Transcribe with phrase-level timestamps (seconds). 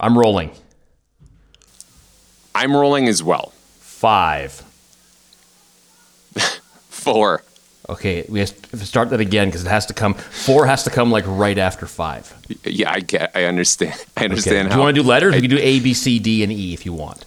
[0.00, 0.50] I'm rolling.
[2.54, 3.52] I'm rolling as well.
[3.80, 4.62] Five.
[6.88, 7.42] Four.
[7.88, 10.12] Okay, we have to start that again because it has to come.
[10.14, 12.34] Four has to come like right after five.
[12.64, 13.32] Yeah, I get.
[13.34, 13.94] I understand.
[14.16, 14.24] I Okay.
[14.26, 14.68] understand.
[14.68, 15.34] Do you want to do letters?
[15.34, 17.24] we can do A, B, C, D, and E if you want.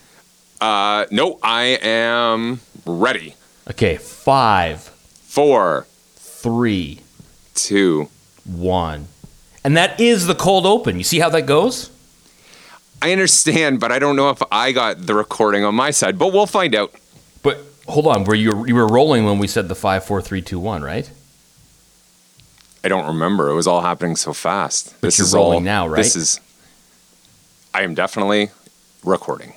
[0.59, 3.33] Uh, no, I am ready.
[3.71, 6.99] Okay, five, Four, three,
[7.55, 8.09] two.
[8.45, 9.07] one,
[9.63, 10.97] and that is the cold open.
[10.97, 11.89] You see how that goes?
[13.01, 16.19] I understand, but I don't know if I got the recording on my side.
[16.19, 16.93] But we'll find out.
[17.41, 20.41] But hold on, were you you were rolling when we said the five, four, three,
[20.41, 21.09] two, one, right?
[22.83, 23.49] I don't remember.
[23.49, 24.95] It was all happening so fast.
[25.01, 25.97] But you're rolling now, right?
[25.97, 26.39] This is.
[27.73, 28.49] I am definitely
[29.03, 29.53] recording.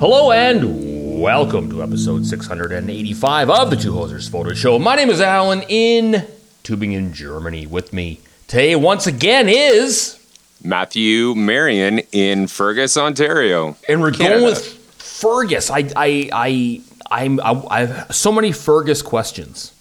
[0.00, 4.78] Hello and welcome to episode 685 of the Two Hosers Photo Show.
[4.78, 6.26] My name is Allan in
[6.62, 7.66] Tübingen, Germany.
[7.66, 10.24] With me today, once again, is
[10.62, 13.76] Matthew Marion in Fergus, Ontario.
[13.88, 14.40] and we're Canada.
[14.40, 14.66] going with
[14.98, 15.70] Fergus.
[15.70, 19.72] I I I I'm I, I have so many Fergus questions.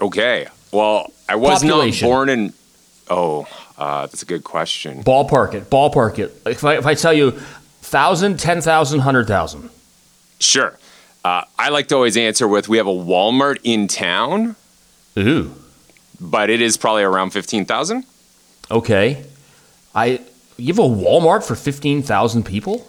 [0.00, 0.46] Okay.
[0.72, 2.06] Well, I was Population.
[2.08, 2.52] not born in.
[3.08, 3.46] Oh,
[3.78, 5.02] uh, that's a good question.
[5.04, 6.34] Ballpark it, ballpark it.
[6.44, 7.38] If I if I tell you
[7.86, 9.70] thousand, ten thousand, hundred thousand.
[10.40, 10.78] Sure.
[11.24, 14.54] Uh, I like to always answer with we have a Walmart in town,
[15.18, 15.54] Ooh.
[16.20, 18.04] but it is probably around 15,000.
[18.70, 19.24] Okay.
[19.94, 20.20] I
[20.56, 22.86] you have a Walmart for fifteen thousand people?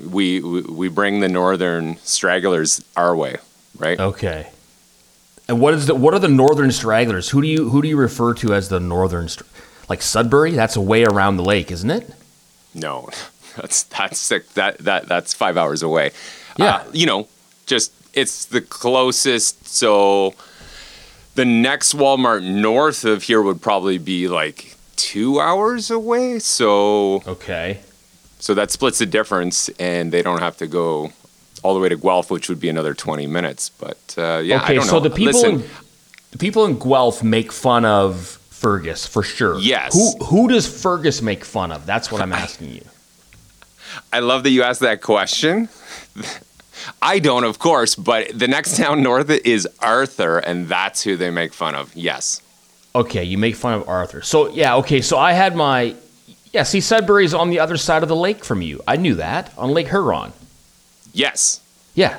[0.00, 3.36] We, we we bring the northern stragglers our way,
[3.78, 3.98] right?
[3.98, 4.48] Okay.
[5.48, 7.30] And what is the what are the northern stragglers?
[7.30, 9.28] Who do you who do you refer to as the northern
[9.88, 10.52] like Sudbury?
[10.52, 12.10] That's a way around the lake, isn't it?
[12.74, 13.08] No,
[13.60, 14.48] that's that's sick.
[14.54, 16.12] That that that's five hours away.
[16.58, 16.76] Yeah.
[16.76, 17.28] Uh, you know,
[17.66, 19.66] just it's the closest.
[19.66, 20.34] So
[21.34, 26.38] the next Walmart north of here would probably be like two hours away.
[26.38, 27.80] So Okay.
[28.38, 31.12] so that splits the difference, and they don't have to go
[31.62, 33.70] all the way to Guelph, which would be another twenty minutes.
[33.70, 35.64] But uh, yeah, I okay, so the people Listen, in
[36.30, 39.58] the people in Guelph make fun of Fergus for sure.
[39.58, 39.92] Yes.
[39.94, 41.84] Who who does Fergus make fun of?
[41.86, 42.84] That's what I'm asking you.
[44.12, 45.68] I love that you asked that question.
[47.00, 51.30] I don't, of course, but the next town north is Arthur, and that's who they
[51.30, 51.94] make fun of.
[51.94, 52.42] Yes.
[52.94, 54.22] Okay, you make fun of Arthur.
[54.22, 55.96] So yeah, okay, so I had my
[56.52, 58.80] yeah, see Sudbury's on the other side of the lake from you.
[58.86, 59.52] I knew that.
[59.58, 60.32] On Lake Huron.
[61.12, 61.60] Yes.
[61.94, 62.18] Yeah.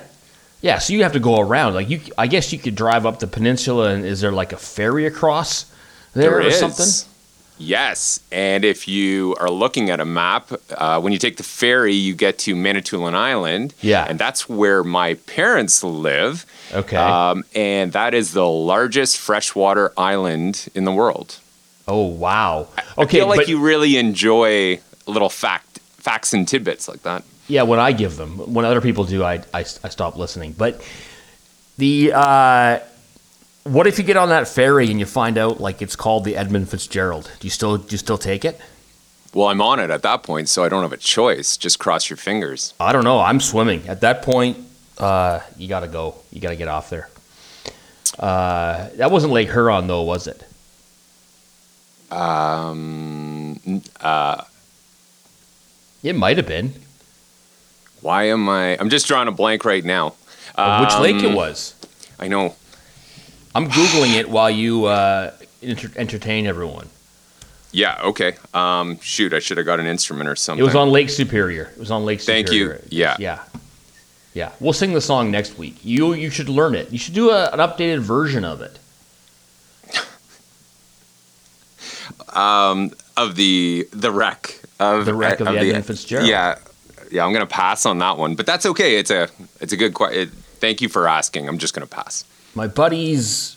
[0.62, 1.76] Yeah, so you have to go around.
[1.76, 4.58] Like you I guess you could drive up the peninsula and is there like a
[4.58, 5.66] ferry across
[6.14, 6.60] there, There or is.
[6.60, 7.15] something?
[7.58, 8.20] Yes.
[8.32, 12.14] And if you are looking at a map, uh, when you take the ferry, you
[12.14, 13.74] get to Manitoulin Island.
[13.82, 14.06] Yeah.
[14.08, 16.46] And that's where my parents live.
[16.74, 16.98] Okay.
[16.98, 21.40] Um, and that is the largest freshwater island in the world.
[21.88, 22.68] oh wow.
[22.98, 23.20] Okay.
[23.20, 27.24] I feel like but you really enjoy little fact, facts and tidbits like that.
[27.48, 30.54] yeah, when I give them, when other people do, I, I, I stop listening.
[30.58, 30.82] But
[31.78, 32.80] the uh,
[33.66, 36.38] what if you get on that ferry and you find out like it's called the
[36.38, 37.30] Edmund Fitzgerald?
[37.40, 38.60] Do you still do you still take it?
[39.34, 41.58] Well, I'm on it at that point, so I don't have a choice.
[41.58, 42.74] Just cross your fingers.
[42.80, 43.20] I don't know.
[43.20, 44.58] I'm swimming at that point.
[44.98, 46.16] Uh, you got to go.
[46.32, 47.10] You got to get off there.
[48.18, 50.42] Uh, that wasn't Lake Huron though, was it?
[52.12, 54.44] Um, uh,
[56.04, 56.74] It might have been.
[58.02, 58.78] why am I?
[58.80, 60.14] I'm just drawing a blank right now.
[60.54, 61.74] Of which lake it Um, was?
[62.20, 62.56] I know.
[63.56, 65.32] I'm googling it while you uh,
[65.64, 66.90] enter- entertain everyone.
[67.72, 68.00] Yeah.
[68.04, 68.36] Okay.
[68.54, 70.62] Um, shoot, I should have got an instrument or something.
[70.62, 71.72] It was on Lake Superior.
[71.74, 72.46] It was on Lake Superior.
[72.78, 72.98] Thank you.
[72.98, 73.16] Yeah.
[73.18, 73.44] Yeah.
[74.34, 74.52] Yeah.
[74.60, 75.78] We'll sing the song next week.
[75.84, 76.92] You you should learn it.
[76.92, 78.78] You should do a, an updated version of it.
[82.36, 86.28] um, of the the wreck of The wreck of the Edmund Fitzgerald.
[86.28, 86.60] Yeah.
[87.12, 87.26] Yeah.
[87.26, 88.98] I'm gonna pass on that one, but that's okay.
[89.00, 89.30] It's a
[89.62, 90.30] it's a good question.
[90.60, 91.48] Thank you for asking.
[91.48, 92.26] I'm just gonna pass.
[92.56, 93.56] My buddy's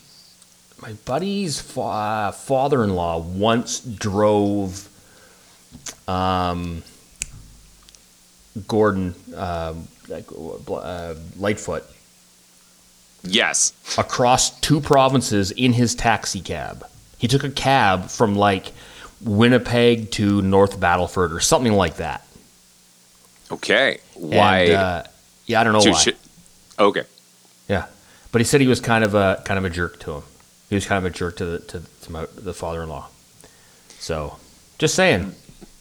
[0.82, 4.88] my buddy's fa- uh, father-in-law once drove
[6.06, 6.82] um,
[8.68, 10.26] Gordon um, like,
[10.70, 11.84] uh, Lightfoot
[13.24, 13.72] Yes.
[13.98, 16.86] across two provinces in his taxi cab.
[17.18, 18.72] He took a cab from like
[19.20, 22.24] Winnipeg to North Battleford or something like that.
[23.50, 23.98] Okay.
[24.14, 24.58] Why?
[24.60, 25.02] And, uh,
[25.46, 26.04] yeah, I don't know why.
[26.78, 27.02] Okay.
[27.68, 27.86] Yeah,
[28.32, 30.22] but he said he was kind of a kind of a jerk to him.
[30.68, 33.08] He was kind of a jerk to the to, to my, the father-in-law.
[33.98, 34.36] So,
[34.78, 35.34] just saying.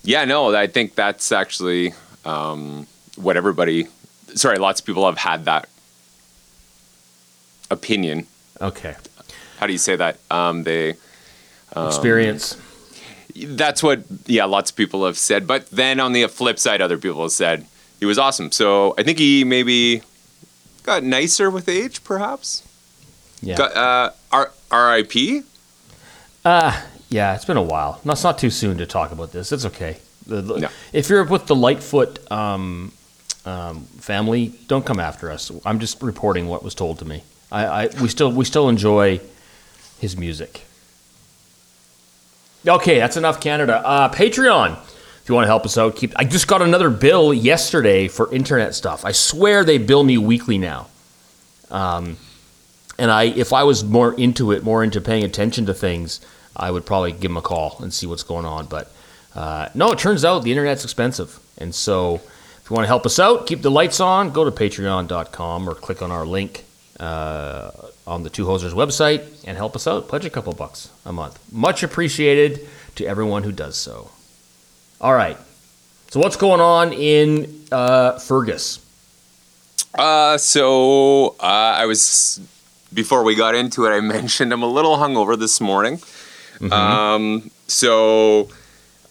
[0.03, 3.87] Yeah, no, I think that's actually um, what everybody.
[4.35, 5.67] Sorry, lots of people have had that
[7.69, 8.27] opinion.
[8.61, 8.95] Okay.
[9.59, 10.17] How do you say that?
[10.31, 10.95] Um, they.
[11.75, 12.55] Experience.
[13.35, 14.03] That's what.
[14.25, 15.45] Yeah, lots of people have said.
[15.45, 17.65] But then on the flip side, other people have said
[17.99, 18.51] he was awesome.
[18.51, 20.01] So I think he maybe
[20.87, 22.63] got nicer with age, perhaps.
[23.41, 23.55] Yeah.
[23.57, 25.43] Got, uh, R- R.I.P.
[27.09, 28.01] Yeah, it's been a while.
[28.03, 29.51] No, it's not too soon to talk about this.
[29.51, 29.97] It's okay.
[30.25, 30.69] The- the- No.
[30.93, 32.91] If you're with the Lightfoot um,
[33.45, 35.51] um, family, don't come after us.
[35.65, 37.23] I'm just reporting what was told to me.
[37.51, 39.21] I, I we still we still enjoy
[39.99, 40.65] his music.
[42.67, 43.81] Okay, that's enough Canada.
[43.85, 44.77] Uh, Patreon,
[45.27, 46.13] if you want to help us out, keep.
[46.15, 49.03] I just got another bill yesterday for internet stuff.
[49.03, 50.87] I swear they bill me weekly now.
[51.69, 52.15] Um,
[52.97, 56.21] and I, if I was more into it, more into paying attention to things,
[56.55, 58.67] I would probably give them a call and see what's going on.
[58.67, 58.89] But
[59.35, 62.21] uh, no, it turns out the internet's expensive, and so
[62.63, 64.29] if you want to help us out, keep the lights on.
[64.29, 66.63] Go to Patreon.com or click on our link
[67.01, 67.71] uh,
[68.07, 70.07] on the Two Hosers website and help us out.
[70.07, 71.37] Pledge a couple bucks a month.
[71.51, 72.65] Much appreciated
[72.95, 74.11] to everyone who does so.
[74.99, 75.37] All right.
[76.09, 78.83] So what's going on in uh, Fergus?
[79.93, 81.43] Uh, so uh,
[81.77, 82.41] I was
[82.93, 83.89] before we got into it.
[83.89, 85.99] I mentioned I'm a little hungover this morning.
[86.71, 88.49] Um, so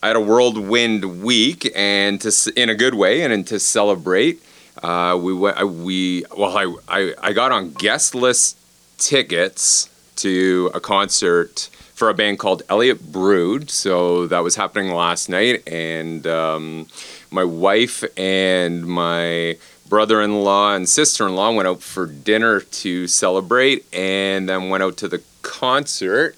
[0.02, 4.42] I had a whirlwind week, and to in a good way, and, and to celebrate,
[4.82, 5.64] uh, we went.
[5.68, 8.56] We well, I, I I got on guest list
[8.98, 13.70] tickets to a concert for a band called Elliott Brood.
[13.70, 16.87] So that was happening last night, and um,
[17.31, 19.56] my wife and my
[19.88, 25.22] brother-in-law and sister-in-law went out for dinner to celebrate, and then went out to the
[25.43, 26.37] concert.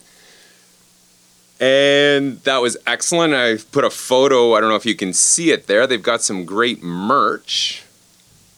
[1.61, 3.35] And that was excellent.
[3.35, 4.55] I put a photo.
[4.55, 5.89] I don't know if you can see it there.
[5.89, 7.83] They've got some great merch.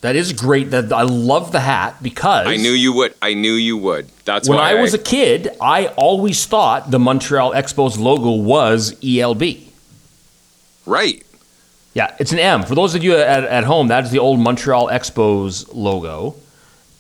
[0.01, 0.71] That is great.
[0.71, 3.15] That I love the hat because I knew you would.
[3.21, 4.09] I knew you would.
[4.25, 8.97] That's when why I was a kid, I always thought the Montreal Expos logo was
[9.05, 9.43] ELB.
[10.87, 11.25] right.
[11.93, 12.63] Yeah, it's an M.
[12.63, 16.37] For those of you at, at home, that is the old Montreal Expos logo.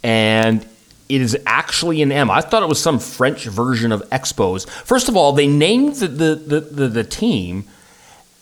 [0.02, 0.66] And
[1.08, 2.28] it is actually an M.
[2.28, 4.68] I thought it was some French version of Expos.
[4.68, 7.66] First of all, they named the, the, the, the, the team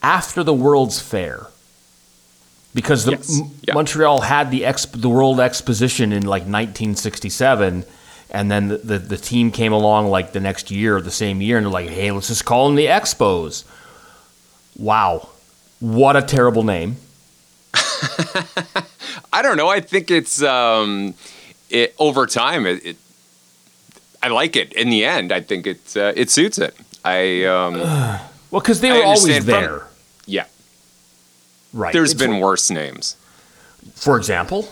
[0.02, 1.48] after the World's Fair.
[2.74, 3.74] Because the, Yes, yeah.
[3.74, 7.84] Montreal had the exp, the World Exposition in like 1967,
[8.30, 11.40] and then the, the, the team came along like the next year or the same
[11.40, 13.64] year, and they're like, hey, let's just call them the Expos.
[14.78, 15.28] Wow.
[15.80, 16.96] What a terrible name.
[19.32, 19.68] I don't know.
[19.68, 21.14] I think it's um,
[21.70, 22.66] it over time.
[22.66, 22.96] It, it
[24.22, 24.72] I like it.
[24.72, 26.74] In the end, I think it uh, it suits it.
[27.04, 27.74] I um,
[28.50, 29.86] Well, because they were always understand from- there.
[30.26, 30.44] yeah.
[31.72, 31.92] Right.
[31.92, 33.16] There's It's- been worse names.
[33.94, 34.68] For example,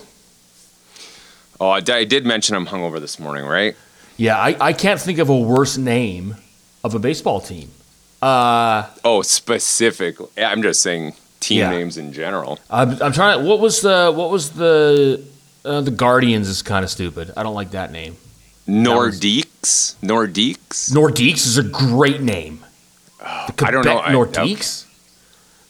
[1.59, 3.75] Oh, I, I did mention I'm hungover this morning, right?
[4.19, 6.37] yeah, I, I can't think of a worse name
[6.85, 7.71] of a baseball team.
[8.21, 10.29] Uh, Oh, specifically.
[10.37, 11.71] I'm just saying team Yeah.
[11.71, 12.59] names in general.
[12.71, 13.45] I'm, I'm trying to.
[13.47, 15.23] What was the what was the
[15.65, 17.33] uh, the Guardians is kind of stupid.
[17.37, 18.17] I don't like that name.
[18.69, 19.97] Nordiques.
[20.03, 20.91] Nordiques.
[20.93, 22.65] Nordiques is a great name.
[23.19, 24.01] The I don't know.
[24.01, 24.86] Quebec I- Nordiques.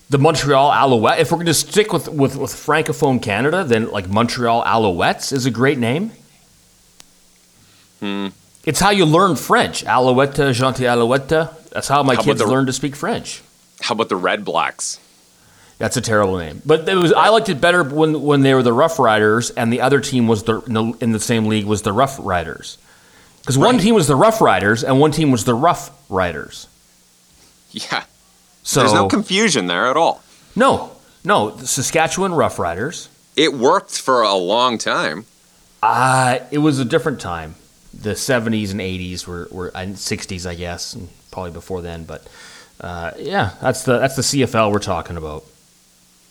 [0.09, 1.19] The Montreal Alouette.
[1.19, 5.47] If we're going to stick with, with, with Francophone Canada, then like Montreal Alouettes is
[5.47, 6.13] a great name.
[8.01, 8.29] Hmm.
[8.65, 9.85] It's how you learn French.
[9.85, 11.71] Alouette, gentil Alouette.
[11.71, 13.43] That's how my How kids the- learned to speak French.
[13.81, 14.99] How about the Redblacks?
[15.79, 16.63] That's a terrible name.
[16.65, 19.71] But it was I liked it better when when they were the Rough Riders and
[19.71, 22.79] the other team was the in the, in the same league was the Rough Riders.
[23.43, 23.83] Because one Right.
[23.83, 26.67] team was the Rough Riders and one team was the Rough Riders.
[27.73, 28.05] Yeah.
[28.67, 30.23] So There's no confusion there at all.
[30.57, 30.91] no,
[31.25, 33.09] no, the Saskatchewan Roughriders.
[33.37, 35.25] It worked for a long time.
[35.83, 37.55] Uh, it was a different time.
[37.95, 42.05] The 70s and 80s were, were and 60s, I guess, and probably before then.
[42.05, 42.27] But
[42.81, 45.45] uh, yeah, that's the that's the CFL we're talking about.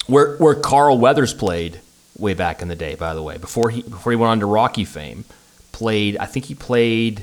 [0.07, 1.79] Where where Carl Weathers played
[2.17, 4.45] way back in the day, by the way, before he before he went on to
[4.45, 5.23] Rocky fame,
[5.71, 6.17] played.
[6.17, 7.21] I think he played.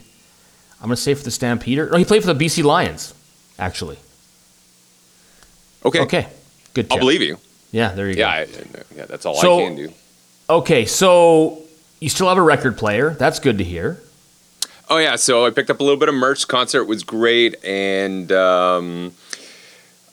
[0.81, 1.91] I'm gonna say for the Stampeder.
[1.91, 3.13] No, he played for the BC Lions,
[3.59, 3.99] actually.
[5.85, 6.01] Okay.
[6.01, 6.29] Okay,
[6.75, 6.87] good.
[6.91, 7.39] I'll believe you.
[7.71, 8.53] Yeah, there you Yeah, go.
[8.53, 9.93] I, yeah that's all So- I can do.
[10.51, 11.63] Okay, so
[12.01, 13.11] you still have a record player.
[13.11, 14.01] That's good to hear.
[14.91, 16.47] Oh yeah, so I picked up a little bit of merch.
[16.47, 19.13] Concert was great, and um,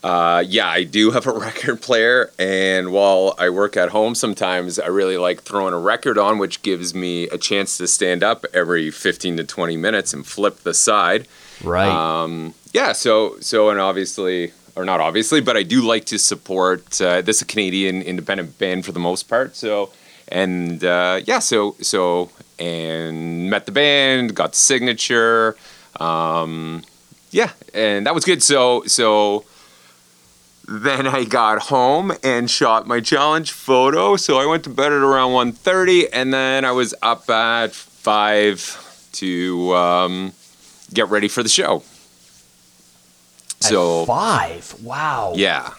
[0.03, 2.31] uh, yeah, I do have a record player.
[2.39, 6.61] And while I work at home, sometimes I really like throwing a record on, which
[6.61, 10.73] gives me a chance to stand up every 15 to 20 minutes and flip the
[10.73, 11.27] side.
[11.61, 11.89] Right.
[11.89, 12.93] Um, yeah.
[12.93, 17.37] So so and obviously or not obviously, but I do like to support uh, this
[17.37, 19.55] is a Canadian independent band for the most part.
[19.55, 19.91] So
[20.29, 25.57] and uh, yeah, so so and met the band, got the signature.
[25.99, 26.83] Um,
[27.31, 28.41] yeah, and that was good.
[28.41, 29.43] So so
[30.65, 34.15] then I got home and shot my challenge photo.
[34.15, 39.09] So I went to bed at around 1.30 and then I was up at 5
[39.13, 40.33] to um,
[40.93, 41.81] get ready for the show.
[43.59, 44.75] So At five.
[44.83, 45.33] Wow.
[45.35, 45.73] yeah.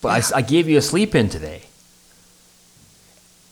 [0.00, 1.62] But I gave you a sleep in today.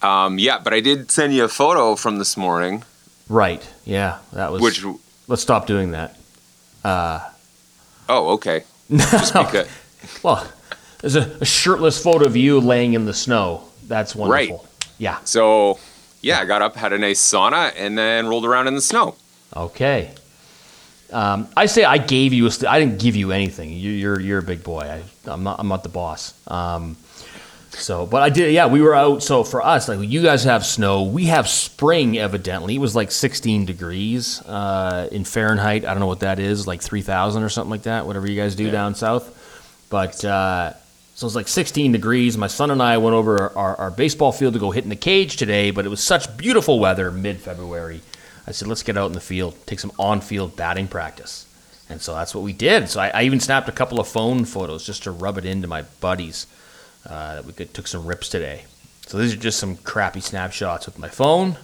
[0.03, 2.83] Um, yeah, but I did send you a photo from this morning,
[3.29, 3.67] Right.
[3.85, 4.19] Yeah.
[4.33, 4.61] That was.
[4.61, 4.85] which
[5.29, 6.17] Let's stop doing that.
[6.85, 7.31] oh
[8.09, 9.69] okay, just because
[10.25, 10.45] Well,
[11.01, 13.63] there's a, a shirtless photo of you laying in the snow.
[13.87, 14.57] That's wonderful.
[14.59, 14.67] Right.
[14.99, 15.19] Yeah.
[15.25, 15.79] so
[16.21, 19.15] yeah, I got up, had a nice sauna, and then rolled around in the snow.
[19.57, 20.11] Okay.
[21.13, 22.51] Um, I say I gave you a.
[22.51, 23.71] St- I didn't give you anything.
[23.73, 24.81] You, you're you're a big boy.
[24.81, 25.59] I, I'm not.
[25.61, 26.35] I'm not the boss.
[26.49, 26.97] Um,
[27.71, 28.53] so, but I did.
[28.53, 29.23] Yeah, we were out.
[29.23, 32.19] So for us, like you guys have snow, we have spring.
[32.19, 35.85] Evidently, it was like 16 degrees uh, in Fahrenheit.
[35.85, 38.07] I don't know what that is, like 3,000 or something like that.
[38.07, 38.73] Whatever you guys do Yeah.
[38.73, 39.37] down south.
[39.89, 40.73] But uh,
[41.15, 42.37] so it's like 16 degrees.
[42.37, 44.97] My son and I went over our, our baseball field to go hit in the
[44.97, 48.01] cage today, but it was such beautiful weather mid February.
[48.51, 51.47] I said, let's get out in the field, take some on field batting practice.
[51.89, 52.89] And so that's what we did.
[52.89, 55.67] So I, I even snapped a couple of phone photos just to rub it into
[55.69, 56.47] my buddies
[57.09, 58.65] uh, that we could, took some rips today.
[59.07, 61.57] So these are just some crappy snapshots with my phone.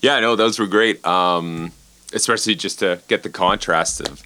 [0.00, 1.04] Yeah, no, those were great.
[1.06, 1.72] Um,
[2.12, 4.22] especially just to get the contrast of,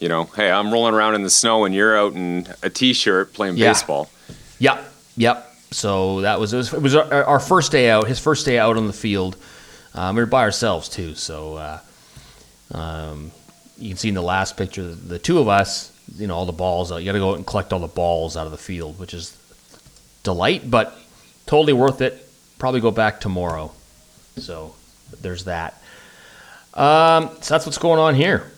[0.00, 3.32] you know, hey, I'm rolling around in the snow and you're out in a t-shirt
[3.32, 3.70] playing Yeah.
[3.70, 4.10] baseball.
[4.58, 5.52] Yep, yep.
[5.70, 8.06] So that was it was, it was our, our first day out.
[8.06, 9.36] His first day out on the field.
[9.96, 11.14] Um, we were by ourselves too.
[11.14, 11.80] So uh,
[12.72, 13.32] um,
[13.78, 15.92] you can see in the last picture the, two of us.
[16.14, 16.92] You know all the balls.
[16.92, 19.12] You got to go out and collect all the balls out of the field, which
[19.12, 19.36] is
[20.22, 20.96] delight, but
[21.46, 22.28] totally worth it.
[22.58, 23.72] Probably go back tomorrow.
[24.36, 24.76] So
[25.20, 25.82] there's that.
[26.74, 28.52] Um, so that's what's going on here.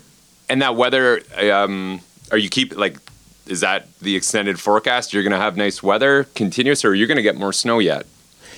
[0.51, 2.99] And that weather, um, are you keep like,
[3.47, 5.15] is that the extended forecast?
[5.15, 8.07] You're gonna have nice weather continuous, or are you're gonna get more snow yet?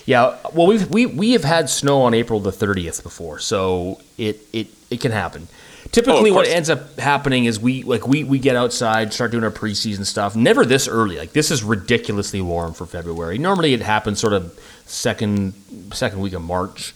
[0.07, 4.41] Yeah, well, we've, we we have had snow on April the 30th before, so it
[4.53, 5.49] it, it can happen.
[5.93, 9.45] Typically, oh, what ends up happening is we like we, we get outside, start doing
[9.45, 10.37] our preseason stuff.
[10.37, 11.19] Never this early.
[11.19, 13.39] Like this is ridiculously warm for February.
[13.39, 15.55] Normally, it happens sort of second
[15.93, 16.95] second week of March.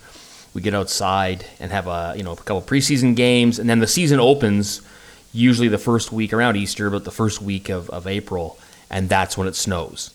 [0.55, 3.89] We get outside and have a you know a couple preseason games, and then the
[3.89, 4.81] season opens
[5.33, 8.57] usually the first week around Easter, but the first week of, of April,
[8.89, 10.14] and that's when it snows.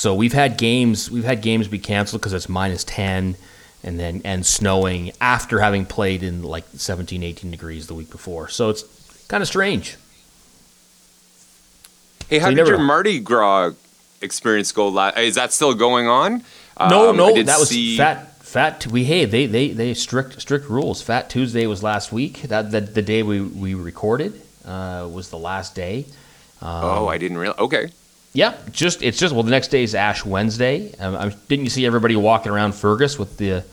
[0.00, 3.36] So we've had games we've had games be canceled because it's minus 10
[3.84, 8.48] and then and snowing after having played in like 17 18 degrees the week before.
[8.48, 8.82] So it's
[9.28, 9.98] kind of strange.
[12.30, 12.84] Hey, how you did your know.
[12.84, 13.72] Mardi Gras
[14.22, 14.88] experience go?
[14.88, 15.18] last?
[15.18, 16.44] is that still going on?
[16.78, 20.70] No, Um, no, that was see- fat fat we hey, they they they strict strict
[20.70, 21.02] rules.
[21.02, 22.40] Fat Tuesday was last week.
[22.44, 26.06] That the, the day we we recorded uh, was the last day.
[26.62, 27.58] oh, I didn't realize.
[27.58, 27.90] Okay.
[28.32, 30.94] Yeah, just it's just well the next day is Ash Wednesday.
[31.00, 33.64] Um, I'm, didn't you see everybody walking around Fergus with the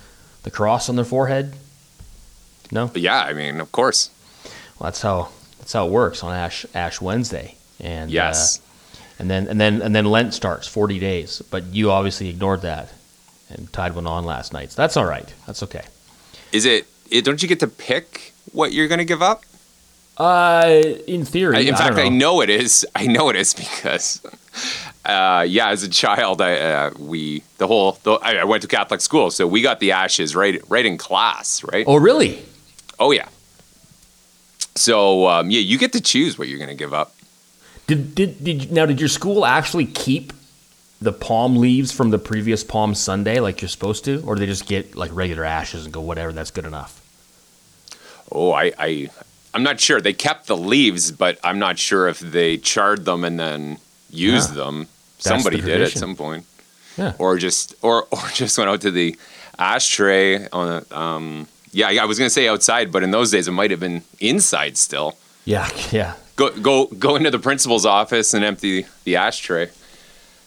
[0.43, 1.53] the cross on their forehead?
[2.71, 2.87] No.
[2.87, 4.09] But yeah, I mean, of course.
[4.79, 7.55] Well, that's how that's how it works on Ash Ash Wednesday.
[7.79, 8.59] And Yes.
[8.59, 8.63] uh,
[9.19, 11.41] and then and then and then Lent starts, forty days.
[11.51, 12.91] But you obviously ignored that
[13.49, 14.71] and tied one on last night.
[14.71, 15.31] So that's all right.
[15.45, 15.83] That's okay.
[16.51, 17.23] Is it, it?
[17.25, 19.43] Don't you get to pick what you're gonna give up?
[20.17, 22.41] Uh, in theory, I, in I fact, don't I know.
[22.41, 22.85] it is.
[22.95, 24.21] I know it is because,
[25.05, 28.67] uh, yeah, as a child, I uh, we the whole the, I, I went to
[28.67, 31.85] Catholic school, so we got the ashes right right in class, right?
[31.87, 32.43] Oh, really?
[32.99, 33.29] Oh yeah.
[34.75, 37.13] So um, yeah, you get to choose what you're gonna give up.
[37.85, 38.85] Did did did now?
[38.87, 40.33] Did your school actually keep
[40.99, 44.45] the palm leaves from the previous Palm Sunday like you're supposed to, or do they
[44.47, 46.33] just get like regular ashes and go whatever?
[46.33, 47.01] That's good enough.
[48.31, 49.09] Oh, I, I
[49.53, 49.99] I'm not sure.
[50.01, 53.77] They kept the leaves, but I'm not sure if they charred them and then
[54.09, 54.63] used Yeah.
[54.63, 54.87] them.
[55.17, 56.45] the Somebody did at some point.
[56.97, 57.13] Yeah.
[57.17, 59.15] Or just or or just went out to the
[59.59, 63.51] ashtray on a, um yeah, I was gonna say outside, but in those days it
[63.51, 65.17] might have been inside still.
[65.45, 69.69] Yeah, yeah, Go go go into the principal's office and empty the ashtray.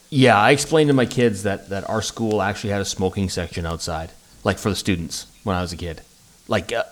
[0.09, 0.37] yeah.
[0.37, 4.11] I explained to my kids that that our school actually had a smoking section outside,
[4.43, 6.01] like for the students when I was a kid,
[6.47, 6.83] like uh,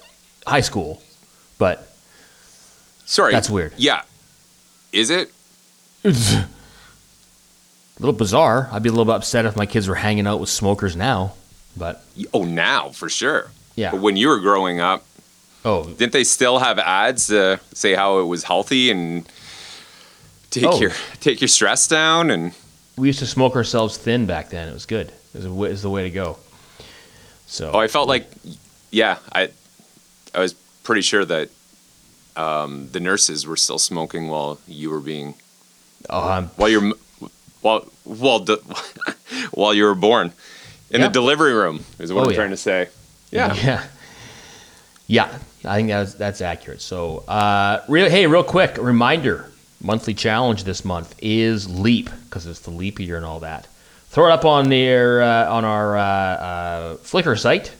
[0.48, 1.02] high school,
[1.58, 1.89] but
[3.10, 3.32] Sorry.
[3.34, 3.74] That's weird.
[3.76, 4.04] Yeah.
[4.94, 5.32] Is it?
[6.04, 6.46] it's a
[8.00, 8.70] little bizarre.
[8.72, 11.34] I'd be a little bit upset if my kids were hanging out with smokers now,
[11.76, 12.04] but
[12.36, 13.50] Oh, now for sure.
[13.76, 13.92] Yeah.
[13.92, 15.06] But when you were growing up,
[15.66, 19.28] Oh, Didn't they still have ads to say how it was healthy and
[20.52, 20.80] take Oh.
[20.80, 22.54] your take your stress down and
[22.96, 24.70] we used to smoke ourselves thin back then.
[24.70, 25.08] It was good.
[25.34, 26.38] It was, a, it was the way to go.
[27.48, 28.30] So oh I felt like
[28.92, 29.50] yeah I
[30.36, 31.50] I was pretty sure that
[32.36, 35.34] um, the nurses were still smoking while you were being
[36.10, 36.94] oh, I'm while you're
[37.62, 38.56] while while de-
[39.52, 40.32] while you were born
[40.92, 42.36] in the delivery room is what Oh, I'm yeah.
[42.36, 42.88] trying to say.
[43.32, 43.54] Yeah.
[43.56, 43.84] Yeah.
[45.08, 46.82] Yeah, I think that's that's accurate.
[46.82, 49.50] So, uh, real, hey, real quick reminder:
[49.82, 53.68] monthly challenge this month is leap because it's the leap year and all that.
[54.10, 57.74] Throw it up on their uh, on our uh, uh, Flickr site.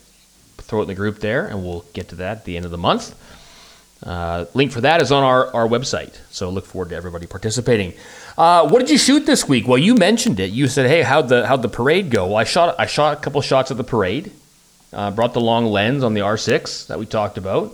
[0.58, 2.72] Throw it in the group there, and we'll get to that at the end of
[2.72, 3.16] the month.
[4.04, 6.18] Uh, link for that is on our, our website.
[6.32, 7.94] So look forward to everybody participating.
[8.38, 9.68] Uh, what did you shoot this week?
[9.68, 10.52] Well, you mentioned it.
[10.52, 13.22] You said, "Hey, how'd the how'd the parade go?" Well, I shot I shot a
[13.22, 14.32] couple shots of the parade.
[14.94, 17.74] Uh, brought the long lens on the R6 that we talked about,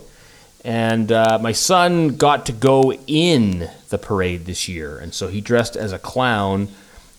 [0.64, 5.40] and uh, my son got to go in the parade this year, and so he
[5.40, 6.68] dressed as a clown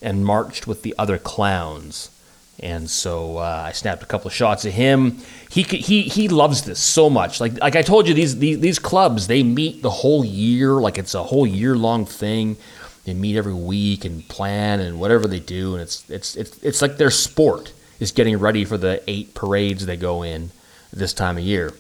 [0.02, 2.12] and marched with the other clowns.
[2.60, 5.18] And so uh, I snapped a couple of shots of him.
[5.50, 7.40] He could, he he loves this so much.
[7.40, 10.74] Like like I told you, these, these these clubs they meet the whole year.
[10.74, 12.58] Like it's a whole year long thing.
[13.06, 16.82] They meet every week and plan and whatever they do, and it's it's it's it's
[16.82, 20.52] like their sport is getting ready for the eight parades they go in
[20.92, 21.74] this time of year.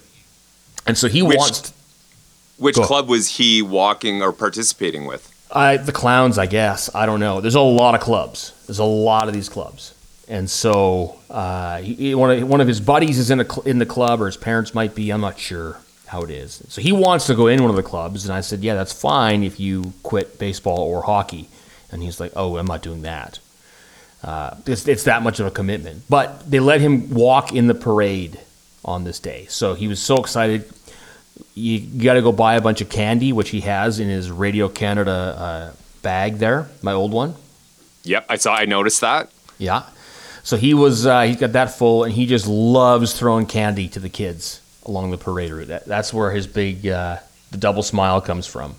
[0.85, 1.73] And so he Which- wants
[2.57, 5.33] Which club was he walking or participating with?
[5.51, 6.93] I, the clowns, I guess.
[6.93, 7.39] I don't know.
[7.41, 8.51] There's a lot of clubs.
[8.67, 9.93] There's a lot of these clubs,
[10.27, 13.85] and so uh, he, one of one of his buddies is in a in the
[13.85, 15.11] club, or his parents might be.
[15.11, 16.63] I'm not sure how it is.
[16.69, 18.93] So he wants to go in one of the clubs, and I said, "Yeah, that's
[18.93, 21.49] fine if you quit baseball or hockey."
[21.91, 23.39] And he's like, "Oh, I'm not doing that.
[24.23, 27.75] Uh, it's, it's that much of a commitment." But they let him walk in the
[27.75, 28.39] parade
[28.83, 30.71] on this day, so he was so excited
[31.57, 34.69] you got to go buy a bunch of candy, which he has in his Radio
[34.69, 37.35] Canada uh, bag there, my old one.
[38.03, 38.55] Yep, I saw.
[38.55, 39.29] I noticed that.
[39.57, 39.83] Yeah.
[40.47, 43.99] So he was uh, he's got that full, and he just loves throwing candy to
[43.99, 45.67] the kids along the parade route.
[45.67, 47.17] That, that's where his big uh,
[47.51, 48.75] the double smile comes from.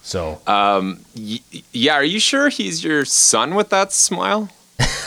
[0.00, 4.48] So Y- yeah, are you sure he's your son with that smile?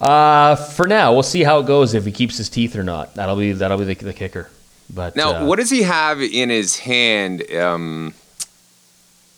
[0.00, 3.14] uh, for now, we'll see how it goes if he keeps his teeth or not.
[3.14, 4.50] That'll be that'll be the, the kicker.
[4.92, 7.48] But Now, uh, what does he have in his hand?
[7.54, 8.14] Um,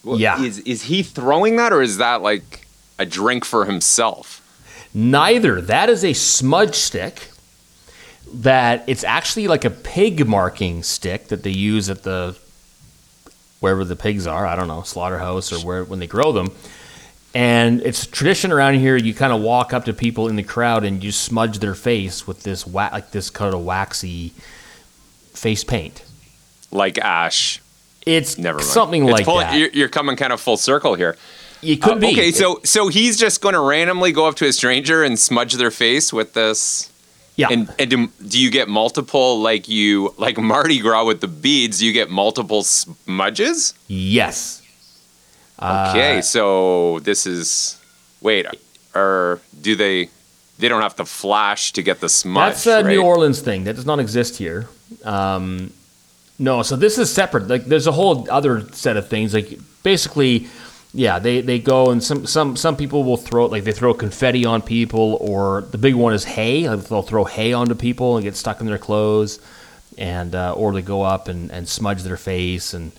[0.03, 0.43] wh- Yeah.
[0.43, 2.64] is is he throwing that, or is that like
[2.99, 4.41] a drink for himself?
[4.95, 5.61] Neither.
[5.61, 7.31] That is a smudge stick.
[8.33, 12.37] That it's actually like a pig marking stick that they use at the
[13.61, 14.47] wherever the pigs are.
[14.47, 16.49] I don't know, slaughterhouse or where when they grow them.
[17.35, 18.97] And it's tradition around here.
[18.97, 22.27] You kind of walk up to people in the crowd and you smudge their face
[22.27, 24.31] with this wa- like this kind of waxy
[25.33, 26.05] face paint.
[26.71, 27.61] Like ash?
[28.07, 28.69] It's Never mind.
[28.69, 29.57] something It's like full- that.
[29.59, 31.17] You're, you're coming kind of full circle here.
[31.65, 32.13] It could Uh, be.
[32.13, 35.55] Okay, so so he's just going to randomly go up to a stranger and smudge
[35.55, 36.91] their face with this.
[37.37, 41.29] yeah, And and do, do you get multiple like you like Mardi Gras with the
[41.29, 41.83] beads?
[41.83, 43.75] You get multiple smudges?
[43.89, 44.61] yes.
[45.59, 47.79] Uh, Okay, so this is
[48.21, 48.47] wait,
[48.95, 50.09] or do they?
[50.59, 52.53] They don't have to flash to get the smudge.
[52.55, 52.87] That's a right?
[52.87, 53.65] New Orleans thing.
[53.65, 54.69] That does not exist here.
[55.05, 55.73] Um,
[56.39, 57.49] no, so this is separate.
[57.49, 59.35] Like, there's a whole other set of things.
[59.35, 60.47] Like, basically,
[60.97, 64.45] yeah, they, they go and some, some some people will throw like they throw confetti
[64.47, 66.69] on people, or the big one is hay.
[66.69, 69.41] Like, they'll throw hay onto people and get stuck in their clothes,
[69.99, 72.73] and uh, or they go up and, and smudge their face.
[72.75, 72.93] And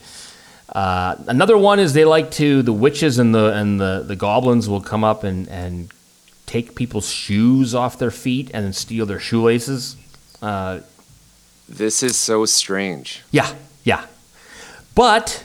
[0.70, 4.68] uh, another one is they like to the witches and the and the, the goblins
[4.68, 5.90] will come up and and
[6.46, 9.96] take people's shoes off their feet and then steal their shoelaces.
[10.42, 10.80] Uh,
[11.68, 13.24] This is so strange.
[13.32, 14.06] yeah, yeah.
[14.94, 15.44] But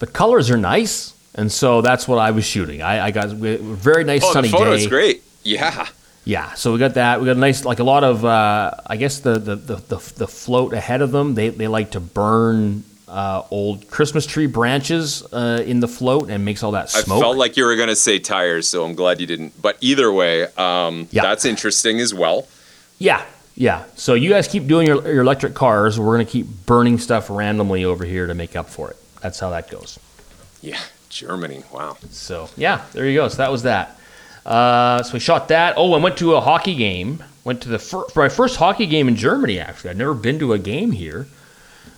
[0.00, 2.82] the colors are nice, and so that's what I was shooting.
[2.82, 4.88] I, I got a very nice Oh, sunny the photo's day.
[4.88, 5.22] great.
[5.42, 5.86] Yeah.
[6.26, 7.20] Yeah, so we got that.
[7.20, 9.76] We got a nice, like a lot of, uh, I guess the, the, the,
[10.16, 11.34] the, float ahead of them.
[11.34, 16.42] They, they like to burn uh, old Christmas tree branches uh, in the float and
[16.42, 17.18] makes all that smoke.
[17.18, 19.60] I felt like you were going to say tires, so I'm glad you didn't.
[19.60, 21.22] But either way, um, Yeah.
[21.24, 22.48] that's interesting as well.
[22.98, 23.22] Yeah,
[23.54, 23.84] yeah.
[23.94, 26.00] So you guys keep doing your, your electric cars.
[26.00, 28.96] We're gonna keep burning stuff randomly over here to make up for it.
[29.20, 29.98] That's how that goes.
[30.62, 30.80] Yeah,
[31.14, 31.62] Germany.
[31.72, 31.96] Wow.
[32.10, 33.28] So yeah, there you go.
[33.28, 33.98] So that was that.
[34.44, 35.74] Uh, so we shot that.
[35.76, 37.22] Oh, I went to a hockey game.
[37.44, 39.58] Went to the fir- for my first hockey game in Germany.
[39.60, 41.26] Actually, I'd never been to a game here.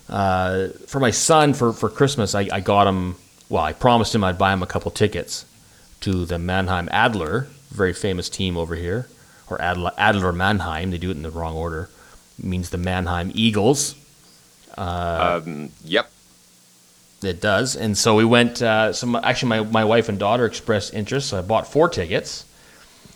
[0.09, 3.17] Uh, for my son for for Christmas, I, I got him.
[3.49, 5.45] Well, I promised him I'd buy him a couple tickets
[6.01, 9.09] to the Mannheim Adler, very famous team over here,
[9.49, 10.91] or Adler, Adler Mannheim.
[10.91, 11.89] They do it in the wrong order.
[12.41, 13.95] means the Mannheim Eagles.
[14.77, 16.11] um, yep.
[17.27, 18.63] It does, and so we went.
[18.63, 21.89] Uh, so my, actually, my, my wife and daughter expressed interest, so I bought four
[21.89, 22.45] tickets.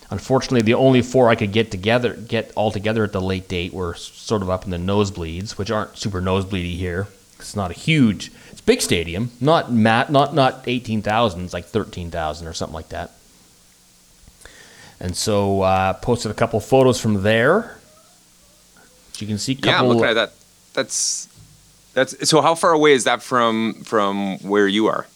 [0.09, 3.73] Unfortunately, the only four I could get together, get all together at the late date,
[3.73, 7.07] were sort of up in the nosebleeds, which aren't super nosebleedy here.
[7.39, 11.53] It's not a huge, it's a big stadium, not mat, not not eighteen thousand, it's
[11.53, 13.11] like thirteen thousand or something like that.
[14.99, 17.77] And so uh, posted a couple photos from there.
[19.17, 19.55] You can see.
[19.55, 20.33] Couple, Yeah, I'm looking at that.
[20.73, 21.27] That's
[21.93, 22.41] that's so.
[22.41, 25.07] How far away is that from from where you are?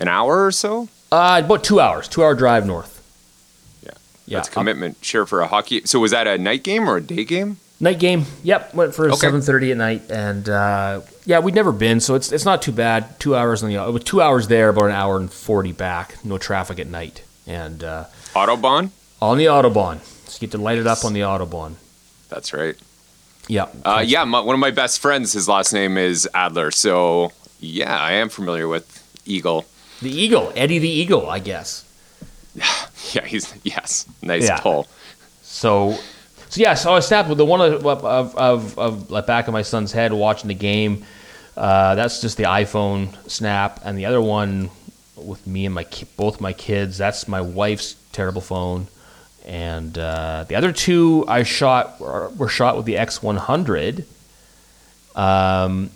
[0.00, 0.88] An hour or so.
[1.10, 2.92] Uh, about two hours, two hour drive north.
[3.82, 3.90] Yeah,
[4.26, 4.98] Yeah, that's commitment.
[5.02, 5.82] Sure, for a hockey.
[5.86, 7.58] So was that a night game or a day game?
[7.78, 8.24] Night game.
[8.42, 9.16] Yep, went for Okay.
[9.16, 12.72] seven thirty at night, and uh, yeah, we'd never been, so it's it's not too
[12.72, 13.18] bad.
[13.20, 16.16] Two hours on the two hours there, about an hour and forty back.
[16.24, 18.04] No traffic at night, and uh,
[18.34, 18.90] Autobahn.
[19.22, 20.00] on the autobahn.
[20.28, 21.74] So you get to light it up on the autobahn.
[22.28, 22.76] That's right.
[23.48, 25.32] Yeah, Uh, yeah, my, one of my best friends.
[25.32, 26.70] His last name is Adler.
[26.70, 28.86] So yeah, I am familiar with
[29.24, 29.64] Eagle.
[30.02, 31.84] the eagle, Eddie the Eagle, I guess.
[33.12, 34.58] Yeah, he's yes, nice Yeah.
[34.58, 34.88] pull.
[35.42, 35.96] So,
[36.48, 39.46] so yeah, so I snapped with the one of of, of, of, of like back
[39.46, 41.04] of my son's head watching the game.
[41.56, 44.70] Uh, that's just the iPhone snap, and the other one
[45.16, 46.98] with me and my ki- both my kids.
[46.98, 48.88] That's my wife's terrible phone,
[49.46, 54.04] and uh, the other two I shot were, were shot with the X100.
[55.14, 55.90] Um,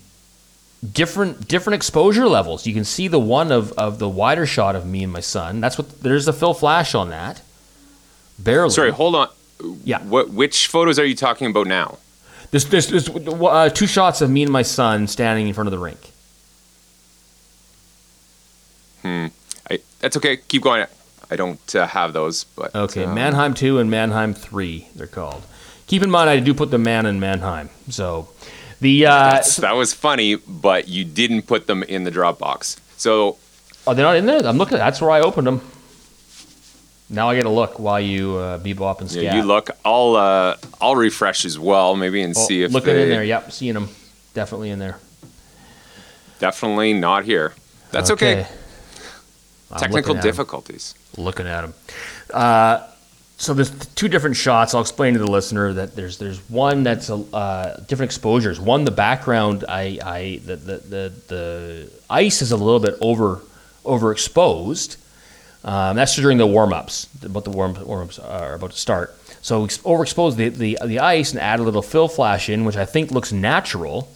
[0.93, 2.67] different different exposure levels.
[2.67, 5.61] You can see the one of, of the wider shot of me and my son.
[5.61, 7.43] That's what there's a fill flash on that.
[8.39, 8.71] Barely.
[8.71, 9.29] Sorry, hold on.
[9.85, 10.03] Yeah.
[10.03, 10.31] What?
[10.31, 11.99] Which photos are you talking about now?
[12.51, 15.73] There's, there's, there's uh, two shots of me and my son standing in front of
[15.73, 16.11] the rink.
[19.05, 20.37] I, that's okay.
[20.37, 20.87] Keep going.
[21.31, 25.43] I don't uh, have those, but Okay, um, Mannheim 2 and Mannheim 3, they're called.
[25.87, 27.69] Keep in mind, I do put the man in Mannheim.
[27.89, 28.29] So,
[28.81, 29.07] the.
[29.07, 32.79] Uh, that was funny, but you didn't put them in the Dropbox.
[32.97, 33.39] So
[33.87, 34.41] are they're not in there?
[34.47, 34.79] I'm looking.
[34.79, 35.61] That's where I opened them.
[37.09, 39.23] Now I got to look while you uh, bebop and scat.
[39.23, 39.71] yeah, you look.
[39.85, 43.25] I'll uh, I'll refresh as well, maybe, and Oh, see if looking they, in there.
[43.25, 43.89] Yep, seeing them.
[44.35, 44.99] Definitely in there.
[46.39, 47.55] Definitely not here.
[47.91, 48.43] That's okay.
[48.45, 48.47] I'm
[49.79, 50.31] Technical looking at 'em.
[50.31, 50.95] difficulties.
[51.17, 51.75] looking at them.
[52.33, 52.87] Uh,
[53.37, 54.75] so there's two different shots.
[54.75, 58.61] I'll explain to the listener that there's there's one that's a uh, different exposures.
[58.61, 63.41] One the background, I, I the, the the the ice is a little bit over
[63.85, 64.97] overexposed.
[65.63, 67.07] Um, that's during the warm ups.
[67.23, 69.15] About the warm ups are about to start.
[69.43, 72.77] So we overexpose the, the the ice and add a little fill flash in, which
[72.77, 74.09] I think looks natural.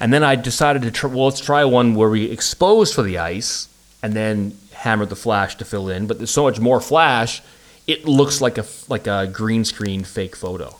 [0.00, 3.18] And then I decided to try, well, let's try one where we expose for the
[3.18, 3.68] ice
[4.02, 6.06] and then hammer the flash to fill in.
[6.06, 7.40] But there's so much more flash,
[7.86, 10.76] it looks like a like a green screen fake photo.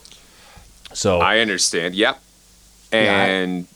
[0.93, 1.95] So I understand.
[1.95, 2.19] Yep.
[2.91, 3.67] Yeah, I- And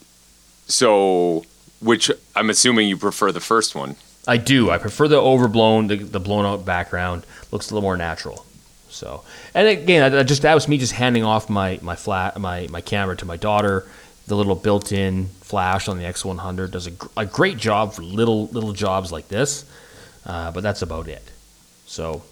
[0.66, 1.44] so,
[1.80, 3.96] which I'm assuming you prefer the first one.
[4.26, 4.70] I do.
[4.70, 7.24] I prefer the overblown, the, the blown out background.
[7.50, 8.44] Looks a little more natural.
[8.90, 9.22] So,
[9.54, 12.66] and again, I, I just that was me just handing off my my flat my
[12.70, 13.86] my camera to my daughter.
[14.26, 18.72] The little built-in flash on the X100 does a, a great job for little little
[18.74, 19.64] jobs like this,
[20.28, 21.22] uh, but that's about it.
[21.86, 22.22] So,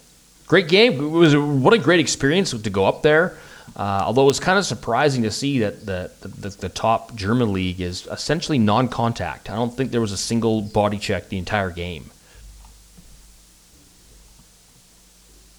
[0.47, 0.93] great game.
[1.01, 3.37] It was a, what a great experience to go up there.
[3.75, 7.53] Uh, although it was kind of surprising to see that the, the, the top German
[7.53, 9.51] league is essentially non-contact.
[9.51, 12.11] I don't think there was a single body check the entire game.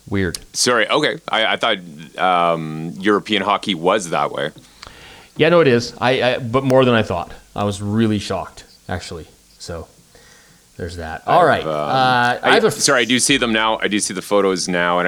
[0.09, 0.39] Weird.
[0.55, 0.87] Sorry.
[0.87, 1.19] Okay.
[1.27, 1.77] I, I thought
[2.17, 4.51] um, European hockey was that way.
[5.35, 5.93] Yeah, no, it is.
[5.99, 7.33] I, I but more than I thought.
[7.55, 9.27] I was really shocked, actually.
[9.59, 9.87] So
[10.77, 11.27] there's that.
[11.27, 11.63] All right.
[11.63, 13.77] Um, uh, I I, have a sorry, I do see them now.
[13.79, 15.07] I do see the photos now, and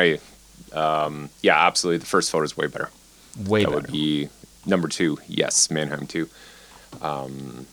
[0.73, 1.99] I, um, yeah, absolutely.
[1.99, 2.89] The first photo is way better.
[3.47, 3.75] way better.
[3.75, 3.91] that better.
[3.91, 4.29] would be
[4.65, 5.17] number two.
[5.27, 6.27] Yes, Mannheim two.
[7.01, 7.67] Um,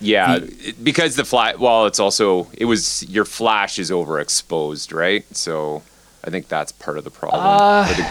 [0.00, 1.58] yeah, it- because the flat.
[1.58, 5.24] Well, it's also it was your flash is overexposed, right?
[5.36, 5.82] So
[6.24, 7.42] I think that's part of the problem.
[7.42, 8.10] Uh, the-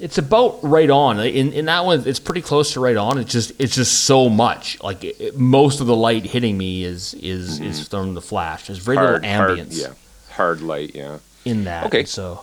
[0.00, 1.20] It's about right on.
[1.20, 3.18] In in that one, it's pretty close to right on.
[3.18, 4.82] It's just it's just so much.
[4.82, 8.66] Like it, it- most of the light hitting me is is is from the flash.
[8.66, 9.06] There's very Mm-hmm.
[9.06, 10.94] hard, little hard, ambience yeah, hard light.
[10.94, 11.18] Yeah.
[11.44, 11.84] in that.
[11.86, 12.04] Okay.
[12.04, 12.42] So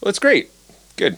[0.00, 0.50] Well, it's great.
[0.96, 1.16] Good.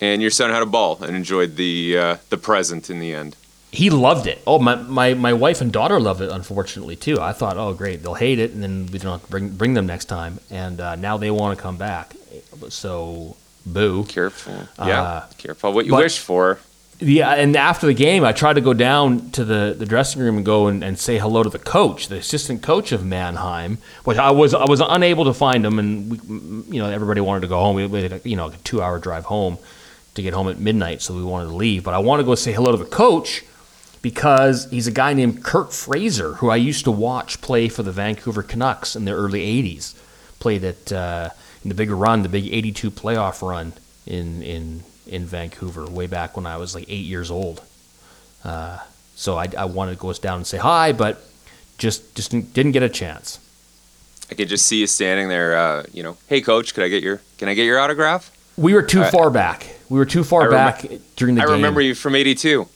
[0.00, 3.36] And your son had a ball and enjoyed the uh, the present in the end.
[3.72, 4.40] he loved it.
[4.46, 6.30] Oh, my, my, my wife and daughter loved it.
[6.30, 7.20] Unfortunately, too.
[7.20, 9.74] I thought, oh, great, they'll hate it, and then we don't have to bring bring
[9.74, 10.38] them next time.
[10.50, 12.14] And uh, now they want to come back.
[12.68, 14.04] So, boo.
[14.04, 14.68] Careful.
[14.78, 15.02] Yeah.
[15.02, 16.58] Uh, careful what you but- wish for.
[17.00, 20.36] Yeah, and after the game, I tried to go down to the, the dressing room
[20.36, 24.16] and go and, and say hello to the coach, the assistant coach of Mannheim, which
[24.16, 27.48] I was I was unable to find him, and we, you know everybody wanted to
[27.48, 27.74] go home.
[27.74, 29.58] We, we had a, you know a two hour drive home,
[30.14, 31.82] to get home at midnight, so we wanted to leave.
[31.84, 33.42] But I want to go say hello to the coach
[34.00, 37.92] because he's a guy named Curt Fraser who I used to watch play for the
[37.92, 39.94] Vancouver Canucks in the early '80s.
[40.38, 41.30] Played at uh,
[41.64, 43.72] in the big run, the big '82 playoff run
[44.06, 47.62] in in in Vancouver way back when I was like eight years old.
[48.44, 48.78] Uh,
[49.16, 51.22] so I, I wanted to go down and say hi, but
[51.78, 53.40] just just didn't get a chance.
[54.30, 55.56] I could just see you standing there.
[55.56, 58.30] Uh, you know, hey coach, could I get your can I get your autograph?
[58.56, 59.66] We were too I, far back.
[59.88, 60.84] We were too far back
[61.16, 61.54] during the I game.
[61.54, 62.68] I remember you from '82.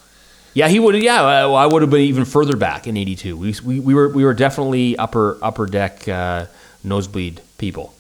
[0.55, 1.01] Yeah, he would.
[1.01, 3.37] Yeah, I would have been even further back in '82.
[3.37, 6.47] We, we, we were we were definitely upper upper deck uh,
[6.83, 7.95] nosebleed people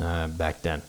[0.00, 0.82] uh, back then.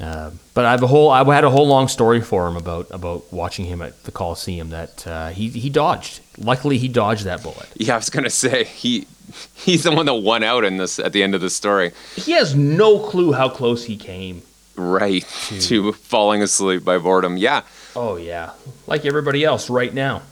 [0.00, 2.90] Uh, but I have a whole I had a whole long story for him about
[2.90, 6.20] about watching him at the Coliseum that uh, he he dodged.
[6.38, 7.68] Luckily, he dodged that bullet.
[7.76, 9.06] Yeah, I was gonna say he
[9.54, 11.92] he's the one that won out in this at the end of the story.
[12.16, 14.42] He has no clue how close he came.
[14.74, 17.36] Right to, to falling asleep by boredom.
[17.36, 17.62] Yeah.
[17.94, 18.52] Oh yeah,
[18.86, 20.22] like everybody else right now.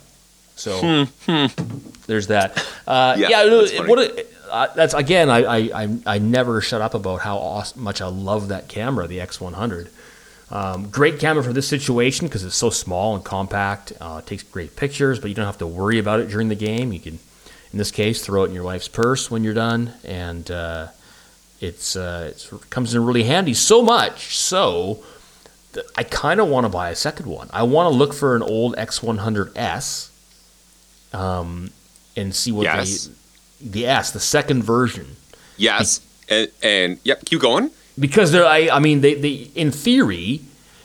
[0.57, 1.47] So hmm, hmm.
[2.07, 2.59] there's that.
[2.87, 5.31] Uh, yeah, yeah that's what a, uh, that's again.
[5.31, 9.19] I, I I never shut up about how awesome, much I love that camera, the
[9.19, 9.89] X100.
[10.51, 13.93] Um, great camera for this situation because it's so small and compact.
[14.01, 16.93] Uh, takes great pictures, but you don't have to worry about it during the game.
[16.93, 17.19] You can,
[17.73, 20.89] in this case, throw it in your wife's purse when you're done, and uh,
[21.61, 23.55] it's, uh, it comes in really handy.
[23.55, 25.05] So much so
[25.73, 27.49] that I kind of want to buy a second one.
[27.53, 30.11] I want to look for an old X100S
[31.13, 31.71] um,
[32.17, 33.07] and see what yes.
[33.07, 33.15] they
[33.61, 35.17] the S, the second version.
[35.57, 37.71] Yes, and, and yep, keep going.
[37.99, 40.41] Because they're, I, I mean, they, they, in theory,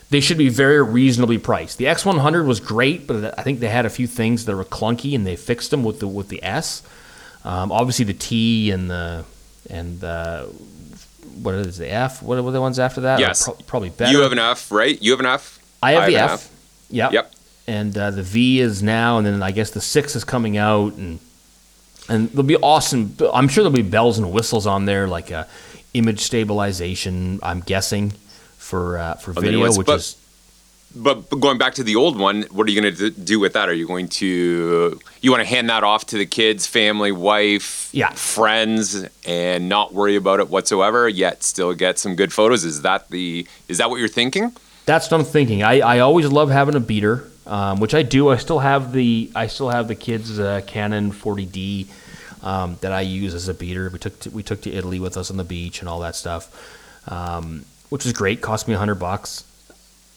[0.10, 1.78] they should be very reasonably priced.
[1.78, 5.16] The X100 was great, but I think they had a few things that were clunky,
[5.16, 6.84] and they fixed them with the with the S.
[7.44, 9.24] Um, obviously, the T and the
[9.70, 10.50] and the,
[11.42, 12.22] what is the F?
[12.22, 13.20] What were the ones after that?
[13.20, 14.12] Yes, pro- probably better.
[14.12, 15.02] You have an F, right?
[15.02, 15.60] You have an F.
[15.82, 16.46] I have I the have F.
[16.46, 16.52] F.
[16.90, 17.12] Yep.
[17.14, 17.32] Yep.
[17.68, 20.94] And uh, the V is now, and then I guess the six is coming out,
[20.94, 21.20] and
[22.10, 23.16] and there'll be awesome.
[23.34, 25.48] I'm sure there'll be bells and whistles on there, like a
[25.94, 27.40] image stabilization.
[27.42, 28.14] I'm guessing
[28.58, 30.22] for uh, for video, which but, is.
[30.98, 33.52] But, but going back to the old one, what are you going to do with
[33.54, 33.68] that?
[33.68, 37.90] Are you going to you want to hand that off to the kids, family, wife,
[37.92, 38.12] yeah.
[38.12, 41.10] friends, and not worry about it whatsoever?
[41.10, 42.64] Yet still get some good photos.
[42.64, 44.54] Is that the is that what you're thinking?
[44.86, 45.64] That's what I'm thinking.
[45.64, 48.30] I, I always love having a beater um, which I do.
[48.30, 51.88] I still have the I still have the kids' uh, Canon 40D
[52.44, 53.90] um, that I use as a beater.
[53.92, 56.16] We took to, we took to Italy with us on the beach and all that
[56.16, 56.50] stuff,
[57.12, 58.42] um, which was great.
[58.42, 59.44] Cost me a hundred bucks.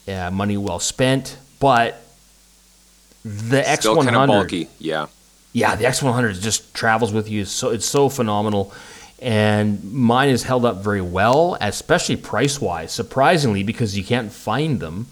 [0.07, 1.39] Yeah, money well spent.
[1.61, 2.01] But
[3.25, 5.07] the X one hundred, yeah,
[5.53, 7.45] yeah, the X one hundred just travels with you.
[7.45, 8.73] So it's so phenomenal.
[9.21, 12.93] And mine is held up very well, especially price wise.
[12.93, 15.09] Surprisingly, because you can't find them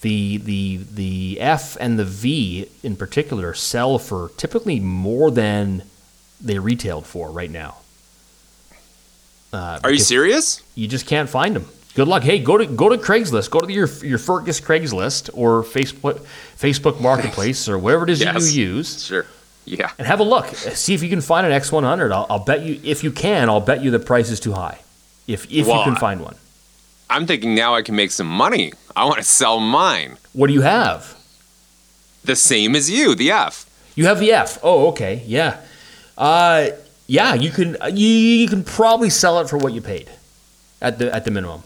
[0.00, 5.82] the the the F and the V in particular sell for typically more than
[6.40, 7.78] they retailed for right now.
[9.52, 10.62] Uh, Are you serious?
[10.74, 11.66] You just can't find them.
[11.94, 12.22] Good luck.
[12.22, 13.50] Hey, go to go to Craigslist.
[13.50, 16.24] Go to your your Fergus Craigslist or Facebook
[16.56, 18.54] Facebook Marketplace or whatever it is yes.
[18.54, 19.04] you use.
[19.04, 19.26] Sure.
[19.64, 19.90] Yeah.
[19.98, 20.46] And have a look.
[20.54, 22.12] See if you can find an X100.
[22.12, 23.48] I'll, I'll bet you if you can.
[23.48, 24.78] I'll bet you the price is too high.
[25.26, 26.36] If if well, you can find one.
[27.10, 28.72] I'm thinking now I can make some money.
[28.94, 30.18] I want to sell mine.
[30.32, 31.16] What do you have?
[32.24, 33.64] The same as you, the F.
[33.94, 34.58] You have the F.
[34.62, 35.22] Oh, okay.
[35.26, 35.60] Yeah.
[36.16, 36.70] Uh,
[37.06, 40.10] yeah, you can you, you can probably sell it for what you paid
[40.82, 41.62] at the at the minimum.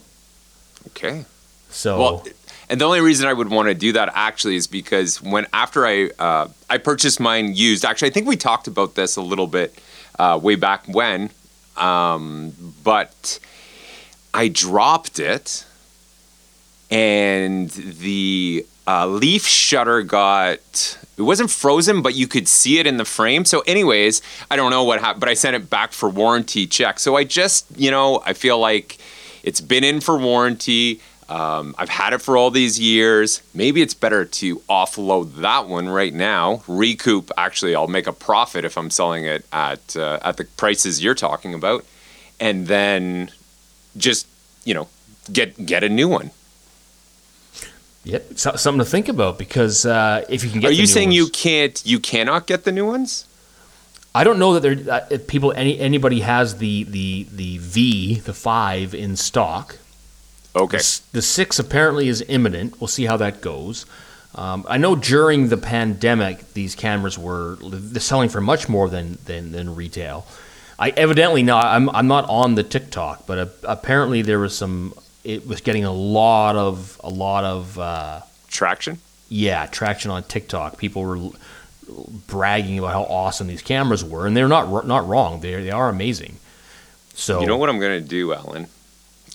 [0.89, 1.25] Okay.
[1.69, 2.27] So well,
[2.69, 5.85] and the only reason I would want to do that actually is because when after
[5.85, 9.47] I uh, I purchased mine used, actually I think we talked about this a little
[9.47, 9.79] bit
[10.19, 11.31] uh, way back when,
[11.77, 12.53] um,
[12.85, 13.41] but
[14.35, 15.65] I dropped it,
[16.91, 22.97] and the uh, leaf shutter got it wasn't frozen, but you could see it in
[22.97, 23.45] the frame.
[23.45, 26.99] So, anyways, I don't know what happened, but I sent it back for warranty check.
[26.99, 28.99] So I just, you know, I feel like
[29.43, 31.01] it's been in for warranty.
[31.29, 33.43] Um, I've had it for all these years.
[33.55, 37.31] Maybe it's better to offload that one right now, recoup.
[37.37, 41.15] Actually, I'll make a profit if I'm selling it at uh, at the prices you're
[41.15, 41.85] talking about,
[42.41, 43.31] and then
[43.97, 44.27] just
[44.65, 44.89] you know
[45.33, 46.31] get get a new one.
[48.05, 51.09] Yep, so, something to think about because uh, if you can get, are you saying
[51.09, 53.27] ones, you can't you cannot get the new ones?
[54.15, 58.35] I don't know that there uh, people any anybody has the the the V the
[58.35, 59.79] five in stock.
[60.55, 60.79] Okay.
[60.79, 62.81] The, the six apparently is imminent.
[62.81, 63.87] We'll see how that goes.
[64.35, 67.59] Um, I know during the pandemic, these cameras were
[67.99, 70.27] selling for much more than, than, than retail.
[70.79, 74.95] I evidently now I'm I'm not on the TikTok, but uh, apparently there was some
[75.25, 78.99] it was getting a lot of a lot of uh, Traction.
[79.29, 80.79] yeah traction on TikTok.
[80.79, 81.35] People were l-
[82.27, 85.41] bragging about how awesome these cameras were, and they're not not wrong.
[85.41, 86.37] They they are amazing.
[87.15, 88.67] So You know what I'm going to do, Allan?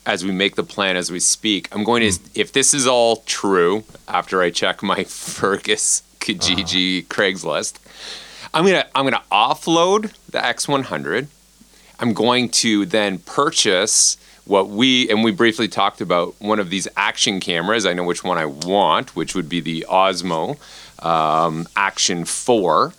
[0.06, 3.18] As we make the plan as we speak, I'm going to, if this is all
[3.28, 5.04] true, after I check my
[5.38, 7.78] Fergus Kijiji Craigslist,
[8.58, 11.28] I'm gonna I'm gonna offload the X100.
[12.00, 16.88] I'm going to then purchase what we and we briefly talked about one of these
[16.98, 17.86] action cameras.
[17.86, 20.58] I know which one I want, which would be the Osmo
[21.06, 22.94] um, Action 4.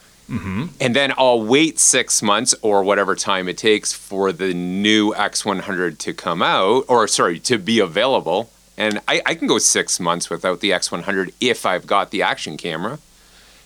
[0.81, 5.99] And then I'll wait six months or whatever time it takes for the new X100
[5.99, 8.51] to come out, or sorry, to be available.
[8.77, 12.57] And I, I can go six months without the X100 if I've got the action
[12.57, 13.01] camera.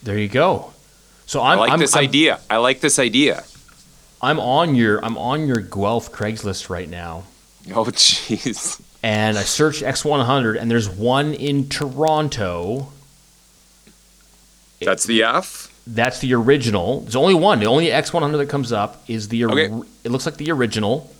[0.04, 0.71] there you go.
[1.32, 2.40] So I I'm like I'm, this I'm, idea.
[2.50, 3.42] I like this idea.
[4.20, 7.24] I'm on your I'm on your Guelph Craigslist right now.
[7.74, 8.82] Oh, jeez.
[9.02, 12.92] and I searched X100, and there's one in Toronto.
[14.82, 15.72] That's the F.
[15.86, 17.00] That's the original.
[17.00, 17.60] There's only one.
[17.60, 19.46] The only X100 that comes up is the.
[19.46, 19.88] Or- Okay.
[20.04, 21.14] It looks like the original.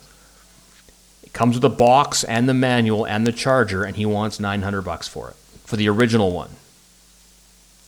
[1.23, 4.83] It comes with a box and the manual and the charger, and he wants 900
[4.83, 6.51] bucks for it for the original one.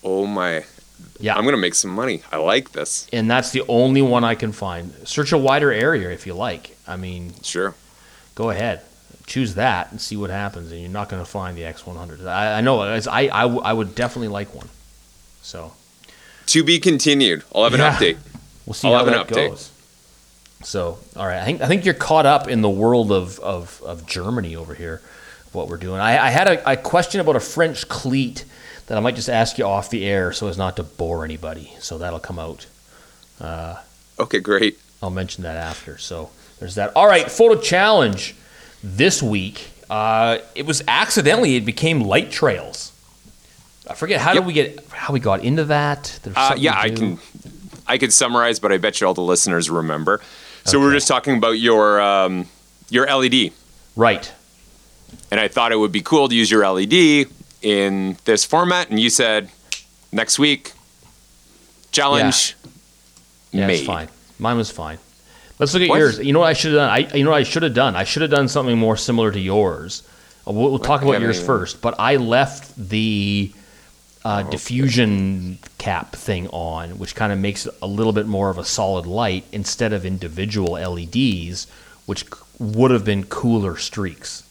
[0.03, 0.63] Oh, my.
[1.19, 2.21] Yeah, I'm going to make some money.
[2.31, 3.07] I like this.
[3.13, 4.93] and that's the only one I can find.
[5.07, 6.75] Search a wider area if you like.
[6.87, 7.73] I mean, Sure.
[8.35, 8.81] go ahead,
[9.25, 10.71] choose that and see what happens.
[10.71, 12.25] And you're not going to find the X100.
[12.27, 12.81] I, I know.
[12.81, 14.69] I I, I would definitely like one.
[15.41, 15.71] So
[16.47, 17.43] To be continued.
[17.53, 17.95] I'll have an Yeah.
[17.95, 18.17] update.
[18.65, 19.49] We'll see I'll how that update.
[19.49, 19.69] goes.
[20.63, 23.81] So, all right, I think I think you're caught up in the world of of,
[23.85, 25.01] of Germany over here.
[25.51, 25.99] What we're doing.
[26.01, 28.43] I, I had a, a question about a French cleat
[28.87, 31.73] that I might just ask you off the air so as not to bore anybody.
[31.79, 32.67] So that'll come out.
[34.19, 34.79] Okay, great.
[35.01, 35.97] I'll mention that after.
[35.97, 36.91] So there's that.
[36.95, 38.35] All right, photo challenge
[38.83, 39.69] this week.
[39.89, 42.91] Uh, it was accidentally it became light trails.
[43.87, 44.41] I forget how Yep.
[44.41, 46.19] did we get how we got into that.
[46.35, 47.19] Uh, yeah, I can.
[47.87, 50.19] I could summarize, but I bet you all the listeners remember.
[50.63, 52.47] So we were just talking about your um,
[52.89, 53.51] your LED,
[53.95, 54.31] Right.
[55.29, 57.27] and I thought it would be cool to use your LED
[57.65, 59.49] in this format, and you said
[60.11, 60.71] next week
[61.91, 62.55] challenge
[63.51, 63.79] Yeah, made.
[63.79, 64.07] it's fine.
[64.37, 64.99] Mine was fine.
[65.59, 65.97] Let's look at What?
[65.99, 66.19] yours.
[66.19, 66.89] You know what I should have done?
[66.89, 67.95] I you know what I should have done?
[67.95, 70.03] I should have done something more similar to yours.
[70.47, 73.51] Uh, We'll, we'll talk about yours first, but I left the
[74.23, 78.57] uh, diffusion cap thing on, which kind of makes it a little bit more of
[78.59, 81.65] a solid light instead of individual LEDs,
[82.05, 82.25] which
[82.59, 84.43] would have been cooler streaks.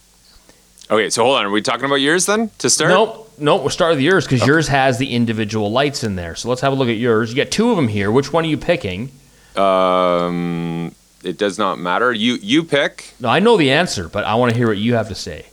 [0.91, 1.47] Okay, so hold on.
[1.47, 2.91] Are we talking about yours then to start?
[2.91, 3.63] Nope, nope.
[3.63, 6.35] We'll start with yours because yours has the individual lights in there.
[6.35, 7.31] So let's have a look at yours.
[7.31, 8.11] You got two of them here.
[8.11, 9.11] Which one are you picking?
[9.57, 12.13] Um, it does not matter.
[12.13, 13.15] You you pick.
[13.19, 15.47] No, I know the answer, but I want to hear what you have to say.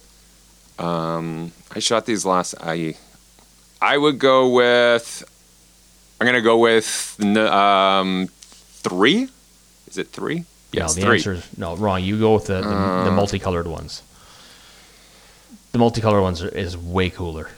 [0.78, 2.56] Um, I shot these last.
[2.60, 2.96] I
[3.82, 5.24] I would go with.
[6.20, 9.30] I'm gonna go with um, three.
[9.88, 10.46] Is it three?
[10.72, 11.18] Yes, no, the three.
[11.18, 12.04] answer is no, wrong.
[12.04, 14.04] You go with the, the, the multicolored ones.
[15.72, 17.50] The multicolored ones are, is way cooler.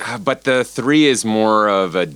[0.00, 2.12] Uh, But the three is more of a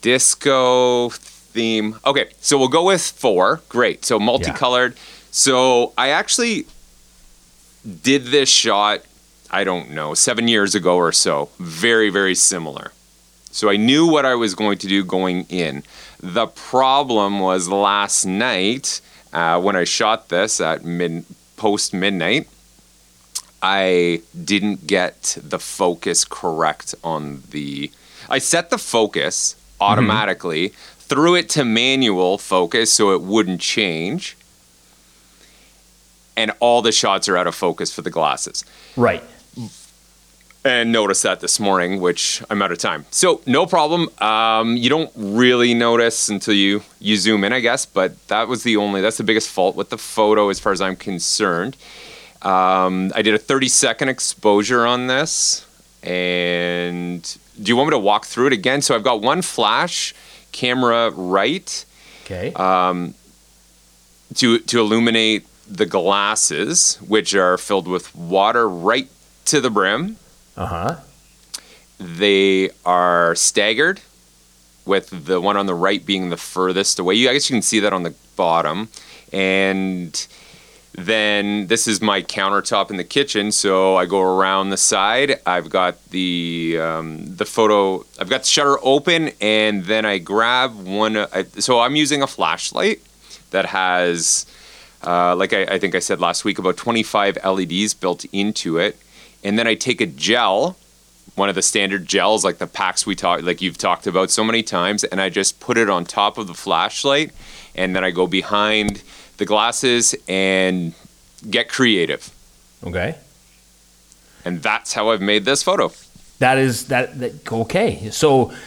[0.00, 1.98] disco theme.
[2.06, 3.60] Okay, so we'll go with four.
[3.68, 4.04] Great.
[4.04, 4.96] So multicolored.
[5.30, 6.66] So I actually
[8.02, 9.02] did this shot,
[9.50, 11.50] I don't know, seven years ago or so.
[11.58, 12.92] Very, very similar.
[13.50, 15.82] So I knew what I was going to do going in.
[16.22, 21.24] The problem was last night uh, when I shot this at mid
[21.56, 22.48] post midnight.
[23.62, 27.92] I didn't get the focus correct on the.
[28.28, 34.36] I set the focus automatically, threw it to manual focus so it wouldn't change,
[36.36, 38.64] and all the shots are out of focus for the glasses.
[38.96, 39.22] Right.
[40.64, 43.04] And noticed that this morning, which I'm out of time.
[43.10, 44.08] So no problem.
[44.18, 47.84] Um, you don't really notice until you you zoom in, I guess.
[47.84, 49.00] But that was the only.
[49.00, 51.76] That's the biggest fault with the photo, as far as I'm concerned.
[52.44, 55.66] Um, I did a 30 second exposure on this.
[56.02, 57.22] And
[57.62, 58.82] do you want me to walk through it again?
[58.82, 60.14] So I've got one flash
[60.50, 61.84] camera right
[62.24, 62.52] Okay.
[64.34, 69.08] to to illuminate the glasses, which are filled with water right
[69.46, 70.16] to the brim.
[70.56, 70.96] Uh huh.
[71.98, 74.00] They are staggered,
[74.84, 77.14] with the one on the right being the furthest away.
[77.14, 78.88] You, I guess you can see that on the bottom.
[79.32, 80.26] And
[80.94, 85.40] then this is my countertop in the kitchen, so I go around the side.
[85.46, 88.04] I've got the um, the photo.
[88.20, 91.16] I've got the shutter open, and then I grab one.
[91.16, 93.00] I, so I'm using a flashlight
[93.52, 94.46] that has
[95.04, 98.96] uh, like I, I think I said last week, about 25 LEDs built into it.
[99.44, 100.76] And then I take a gel,
[101.34, 104.44] one of the standard gels, like the packs we talk, like you've talked about so
[104.44, 107.32] many times, and I just put it on top of the flashlight,
[107.74, 109.02] and then I go behind
[109.38, 110.94] the glasses and
[111.50, 112.30] get creative.
[112.84, 113.16] Okay.
[114.44, 115.92] And that's how I've made this photo.
[116.38, 118.10] That is that, that okay.
[118.10, 118.58] So f-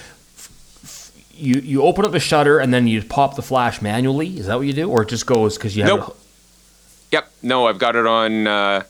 [0.83, 4.39] f- you you open up the shutter and then you pop the flash manually.
[4.39, 5.99] Is that what you do, or it just goes because you have?
[5.99, 6.17] Nope.
[7.11, 7.31] Yep.
[7.43, 8.47] No, I've got it on.
[8.47, 8.83] Uh,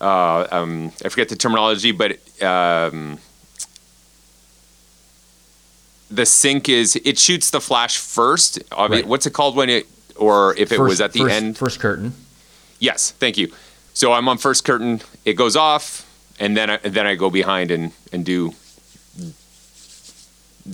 [0.00, 3.18] uh, um, I forget the terminology, but um,
[6.10, 8.62] the sync is it shoots the flash first.
[8.76, 9.06] Right.
[9.06, 9.86] What's it called when it,
[10.16, 11.58] or if it first- was at the first- end?
[11.58, 12.12] First curtain.
[12.78, 13.52] Yes, thank you.
[13.94, 15.00] So I'm on first curtain.
[15.24, 16.04] It goes off,
[16.40, 18.54] and then I, then I go behind and and do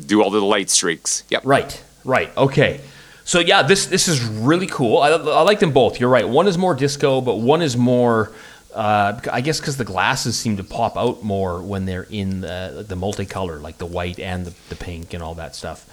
[0.06, 1.24] do all the light streaks.
[1.30, 1.42] Yep.
[1.44, 1.82] Right.
[2.04, 2.34] Right.
[2.36, 2.80] Okay.
[3.24, 4.98] So yeah, this this is really cool.
[4.98, 6.00] I, I like them both.
[6.00, 6.28] You're right.
[6.28, 8.32] One is more disco, but one is more.
[8.74, 12.84] Uh, I guess because the glasses seem to pop out more when they're in the
[12.86, 15.86] the multicolor, like the white and the, the pink and all that stuff.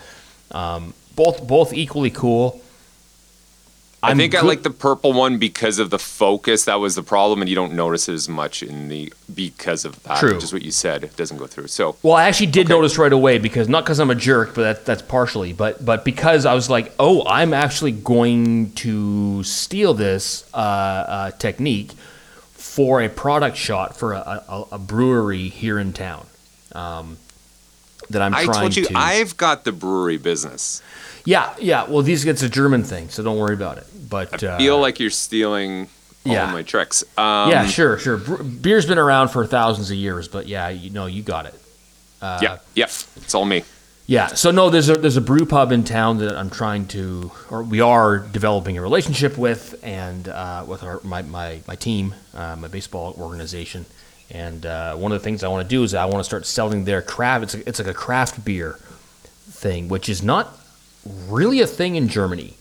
[0.51, 2.61] Um, both both equally cool.
[4.03, 6.65] I think I like the purple one because of the focus.
[6.65, 10.01] That was the problem, and you don't notice it as much in the because of
[10.03, 10.19] that.
[10.19, 10.35] True.
[10.35, 11.03] Which is what you said.
[11.03, 11.67] It doesn't go through.
[11.67, 14.61] So Well, I actually did notice right away because not because I'm a jerk, but
[14.61, 19.95] that, that's partially, but but because I was like, oh, I'm actually going to steal
[19.95, 21.91] this uh, uh, technique
[22.53, 26.27] for a product shot for a, a, a brewery here in town.
[26.73, 27.17] Um,
[28.09, 28.93] that I'm I trying told you to.
[28.95, 30.81] I've got the brewery business.
[31.27, 31.83] Yeah, yeah.
[31.89, 33.85] Well, these it's a German thing, so don't worry about it.
[34.09, 35.89] But I Feel like you're stealing
[36.25, 36.53] all yeah.
[36.53, 37.03] my tricks.
[37.17, 38.15] Um, yeah, sure, sure.
[38.15, 41.55] Beer's been around for thousands of years, but yeah, you know, you got it.
[42.21, 42.85] Uh, yeah, yeah.
[42.85, 43.65] It's all me.
[44.05, 44.27] Yeah.
[44.27, 47.61] So no, there's a there's a brew pub in town that I'm trying to, or
[47.61, 52.55] we are developing a relationship with, and uh, with our my my, my team, uh,
[52.55, 53.85] my baseball organization,
[54.31, 56.45] and uh, one of the things I want to do is I want to start
[56.45, 57.43] selling their craft.
[57.43, 58.79] It's a, it's like a craft beer
[59.49, 60.57] thing, which is not
[61.27, 62.55] really a thing in Germany,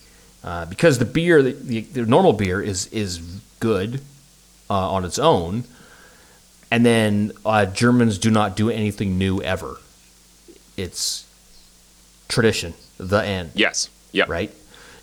[0.45, 3.19] uh, because the beer, the, the, the normal beer is is
[3.61, 4.01] good
[4.71, 5.65] uh, on its own,
[6.71, 9.77] and then uh, Germans do not do anything new ever.
[10.77, 11.25] It's
[12.29, 13.89] tradition, the end, Yes.
[14.13, 14.29] Yep.
[14.29, 14.53] right?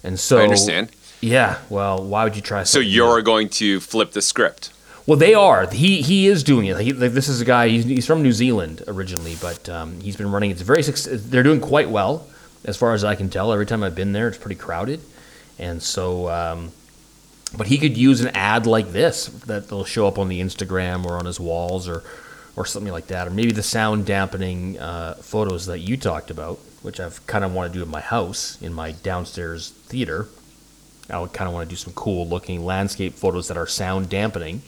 [0.03, 0.89] And so I understand.
[1.21, 1.59] Yeah.
[1.69, 2.63] Well, why would you try?
[2.63, 3.23] So you're new?
[3.23, 4.71] going to flip the script.
[5.05, 5.67] Well, they are.
[5.69, 6.77] He he is doing it.
[6.79, 7.69] He, like, this is a guy.
[7.69, 10.51] He's, he's from New Zealand originally, but um, he's been running.
[10.51, 10.81] It's very.
[10.81, 12.27] They're doing quite well,
[12.65, 13.51] as far as I can tell.
[13.53, 15.01] Every time I've been there, it's pretty crowded,
[15.59, 16.29] and so.
[16.29, 16.71] Um,
[17.55, 21.05] but he could use an ad like this that will show up on the Instagram
[21.05, 22.01] or on his walls or
[22.55, 26.57] or something like that, or maybe the sound dampening uh, photos that you talked about,
[26.81, 30.27] which I've kind of want to do in my house in my downstairs theater.
[31.09, 34.09] I would kind of want to do some cool looking landscape photos that are sound
[34.09, 34.61] dampening.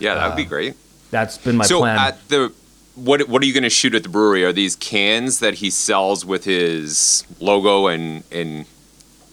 [0.00, 0.74] Yeah, that would be Uh, great.
[1.12, 1.98] That's been my so plan.
[1.98, 2.52] at the
[2.96, 4.44] what what are you going to shoot at the brewery?
[4.44, 8.66] Are these cans that he sells with his logo and and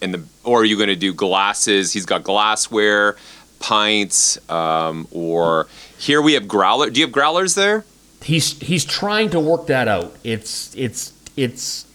[0.01, 1.93] and the or are you going to do glasses?
[1.93, 3.15] He's got glassware,
[3.59, 6.89] pints, um, or here we have growler.
[6.89, 7.83] Do you have growlers there?
[8.21, 10.15] he's he's trying to work that out.
[10.23, 11.85] It's it's it's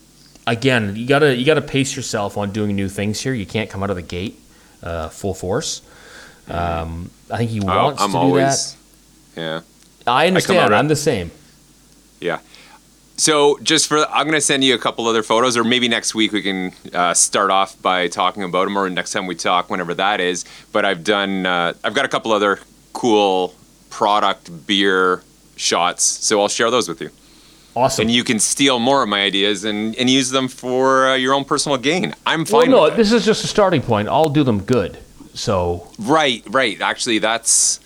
[0.47, 3.33] again you gotta you gotta pace yourself on doing new things here.
[3.33, 4.39] You can't come out of the gate
[4.83, 5.81] uh, full force.
[6.49, 8.77] Um, I think he Oh, wants I'm to do always
[9.37, 9.61] yeah.
[10.07, 10.73] I understand.
[10.73, 11.31] of- I'm the same.
[12.21, 12.41] Yeah.
[13.17, 16.31] So just for, I'm gonna send you a couple other photos, or maybe next week
[16.33, 19.93] we can uh, start off by talking about them, or next time we talk, whenever
[19.95, 20.45] that is.
[20.73, 22.61] But I've done, uh, I've got a couple other
[22.93, 23.55] cool
[23.91, 25.23] product beer
[25.57, 27.11] shots, so I'll share those with you,
[27.75, 28.03] Awesome.
[28.03, 31.35] and you can steal more of my ideas and and use them for uh, your
[31.35, 32.15] own personal gain.
[32.25, 32.71] I'm well, fine.
[32.71, 34.09] no, with this is just a starting point.
[34.09, 34.97] I'll do them good.
[35.35, 36.81] So Right, right.
[36.81, 37.81] Actually, that's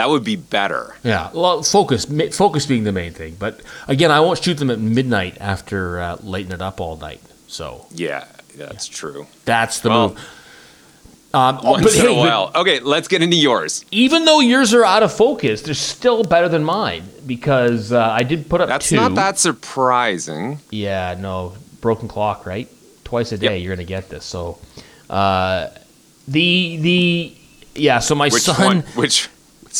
[0.00, 0.96] that would be better.
[1.04, 3.36] yeah, well, focus focus being the main thing.
[3.38, 7.20] But again, I won't shoot them at midnight after uh, lighting it up all night.
[7.48, 8.24] So Yeah,
[8.56, 9.26] that's true.
[9.44, 10.18] that's the Well, move.
[11.32, 12.50] Um, oh, Once but in hey, a but- while.
[12.62, 13.84] Okay, let's get into yours.
[13.92, 18.24] even though yours are out of focus, they're still better than mine because uh, I
[18.24, 18.96] did put up That's two.
[18.96, 20.58] not that surprising.
[20.70, 22.68] Yeah, no, broken clock, right?
[23.04, 23.62] Twice a day, Yep.
[23.64, 24.24] you're gonna get this.
[24.24, 24.58] So,
[25.08, 25.68] uh,
[26.26, 27.34] the the
[27.74, 27.98] yeah.
[28.00, 28.80] So my Which son, one?
[28.94, 29.28] Which?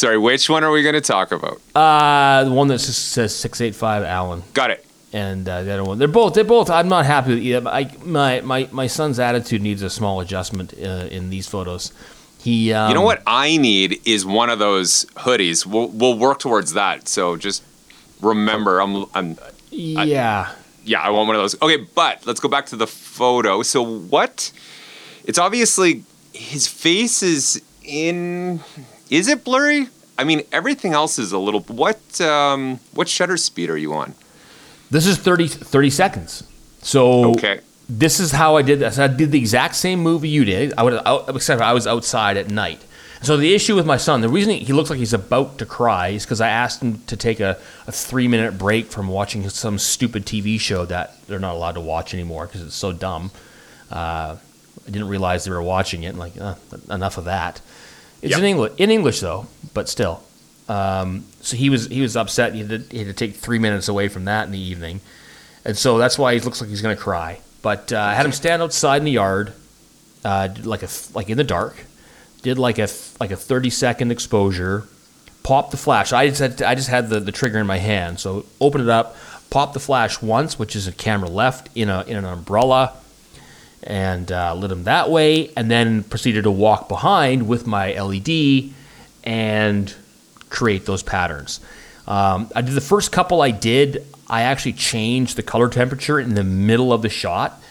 [0.00, 1.60] Sorry, which one are we going to talk about?
[1.74, 4.86] uh, the one that says six eight five Allan, Got it.
[5.12, 6.70] and uh, the other one, they're both they're both.
[6.70, 7.68] I'm not happy with either.
[7.68, 11.92] I, my my my son's attitude needs a small adjustment uh, in these photos.
[12.38, 15.66] He, um, You know what I need is one of those hoodies.
[15.66, 17.06] We'll we'll work towards that.
[17.06, 17.62] So just
[18.22, 19.36] remember, I'm I'm
[19.70, 20.48] Yeah.
[20.82, 21.60] yeah, I want one of those.
[21.60, 23.62] Okay, but let's go back to the photo.
[23.62, 24.50] So what?
[25.24, 28.60] It's obviously his face is in.
[29.10, 29.88] Is it blurry?
[30.16, 31.60] I mean, everything else is a little.
[31.62, 34.14] What um, what shutter speed are you on?
[34.90, 36.42] This is 30, 30 seconds.
[36.82, 37.60] So Okay.
[37.88, 38.98] this is how I did this.
[38.98, 40.74] I did the exact same movie you did.
[40.76, 42.80] I would, out, except I was outside at night.
[43.22, 46.08] So the issue with my son, the reason he looks like he's about to cry
[46.08, 49.78] is because I asked him to take a, a three minute break from watching some
[49.78, 53.30] stupid TV show that they're not allowed to watch anymore because it's so dumb.
[53.90, 54.36] Uh,
[54.86, 56.08] I didn't realize they were watching it.
[56.08, 56.54] And like, uh,
[56.90, 57.60] enough of that.
[58.22, 58.38] It's Yep.
[58.40, 60.22] in English, in English though, but still.
[60.68, 62.54] Um, so he was he was upset.
[62.54, 65.00] He had, to, he had to take three minutes away from that in the evening,
[65.64, 67.40] and so that's why he looks like he's going to cry.
[67.62, 69.52] But uh, I had him stand outside in the yard,
[70.24, 71.76] uh, like a like in the dark,
[72.42, 74.84] did like a like a thirty second exposure,
[75.42, 76.12] popped the flash.
[76.12, 78.88] I just had I just had the, the trigger in my hand, so open it
[78.88, 79.16] up,
[79.50, 82.92] pop the flash once, which is a camera left in a in an umbrella,
[83.82, 88.72] and uh, lit them that way, and then proceeded to walk behind with my LED
[89.24, 89.94] and
[90.48, 91.60] create those patterns.
[92.06, 94.04] Um, I did the first couple I did.
[94.28, 97.62] I actually changed the color temperature in the middle of the shot,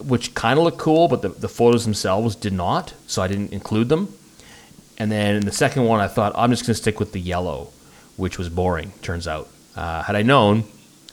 [0.00, 3.52] which kind of looked cool, but the, the photos themselves did not, so I didn't
[3.52, 4.14] include them.
[4.98, 7.20] And then in the second one, I thought I'm just going to stick with the
[7.20, 7.68] yellow,
[8.16, 8.92] which was boring.
[9.00, 10.64] Turns out, uh, had I known,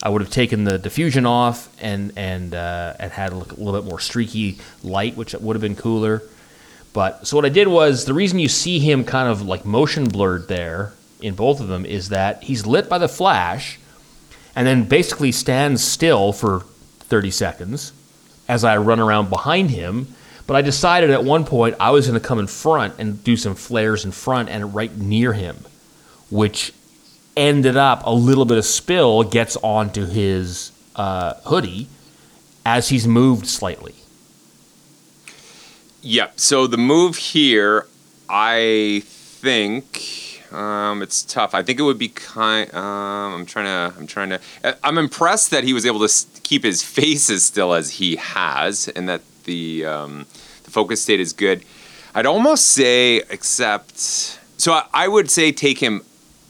[0.05, 3.89] I would have taken the diffusion off and and uh, and had a little bit
[3.89, 6.21] more streaky light, which would have been cooler.
[6.93, 10.03] But so what I did was the reason you see him kind of like motion
[10.03, 13.79] blurred there in both of them is that he's lit by the flash,
[14.55, 16.59] and then basically stands still for
[16.99, 17.91] 30 seconds
[18.47, 20.13] as I run around behind him.
[20.45, 23.35] But I decided at one point I was going to come in front and do
[23.35, 25.65] some flares in front and right near him,
[26.29, 26.73] which
[27.37, 31.87] ended up a little bit of spill gets onto his uh, hoodie
[32.65, 33.95] as he's moved slightly.
[36.01, 36.39] Yep.
[36.39, 37.87] So the move here,
[38.29, 41.53] I think um, it's tough.
[41.55, 42.71] I think it would be kind.
[42.73, 43.97] Um, I'm trying to.
[43.97, 44.39] I'm trying to.
[44.63, 48.15] I- I'm impressed that he was able to keep his face as still as he
[48.17, 50.25] has, and that the um,
[50.63, 51.63] the focus state is good.
[52.13, 53.97] I'd almost say, except.
[53.97, 56.03] So I, I would say take him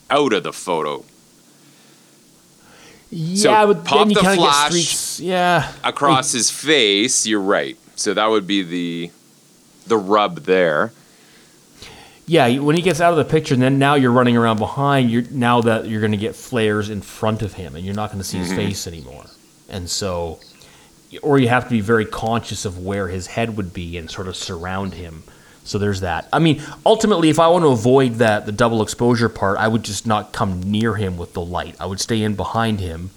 [0.10, 1.04] out of the photo
[3.10, 5.20] Yeah, but pop the flash.
[5.20, 7.26] Yeah, across his face.
[7.26, 7.78] You're right.
[7.96, 9.12] So that would be the
[9.88, 10.92] the rub there.
[12.28, 15.12] Yeah, when he gets out of the picture, and then now you're running around behind.
[15.12, 18.10] You're now that you're going to get flares in front of him, and you're not
[18.10, 18.58] going to see his mm-hmm.
[18.58, 19.26] face anymore.
[19.70, 20.40] And so,
[21.22, 24.28] or you have to be very conscious of where his head would be and sort
[24.28, 25.24] of surround him.
[25.66, 26.30] So there's that.
[26.32, 29.84] I mean, ultimately, if I want to avoid that the double exposure part, I would
[29.84, 31.76] just not come near him with the light.
[31.80, 33.10] I would stay in behind him,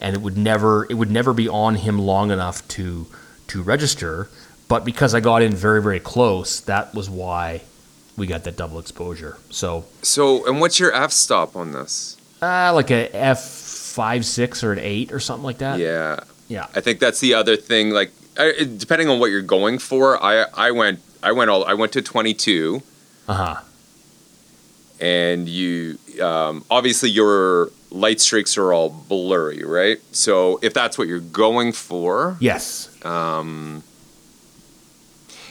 [0.00, 3.06] and it would never it would never be on him long enough to
[3.48, 4.28] to register.
[4.68, 7.62] But because I got in very very close, that was why
[8.16, 9.38] we got that double exposure.
[9.50, 12.16] So So, and what's your f stop on this?
[12.42, 15.78] uh, like a F five six or an eight or something like that.
[15.78, 16.66] Yeah, Yeah.
[16.74, 17.90] I think that's the other thing.
[17.90, 21.74] Like, I, depending on what you're going for, I I went I went all I
[21.74, 22.82] went to 22,
[23.28, 23.60] Uh huh.
[25.00, 29.98] and you um, obviously your light streaks are all blurry, right?
[30.12, 32.88] So if that's what you're going for, Yes.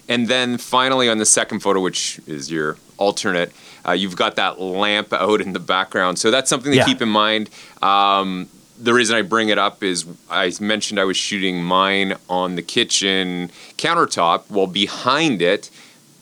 [0.09, 3.51] And then finally on the second photo, which is your alternate,
[3.87, 6.19] uh, you've got that lamp out in the background.
[6.19, 6.85] So that's something to Yeah.
[6.85, 7.49] keep in mind.
[7.81, 8.49] Um,
[8.81, 12.61] the reason I bring it up is I mentioned I was shooting mine on the
[12.61, 14.49] kitchen countertop.
[14.49, 15.69] Well, behind it,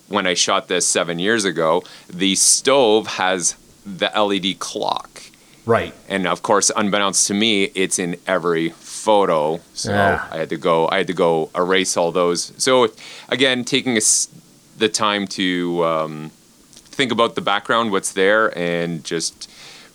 [0.08, 3.56] when I shot this seven years ago, the stove has
[3.86, 5.22] the LED clock.
[5.66, 5.94] Right.
[6.08, 9.62] And of course, unbeknownst to me, it's in every photo.
[9.74, 10.28] So Yeah.
[10.32, 10.90] I had to go.
[10.90, 12.52] I had to go erase all those.
[12.58, 12.90] So
[13.30, 14.28] again, taking us
[14.78, 16.32] the time to um,
[16.74, 19.49] think about the background, what's there, and just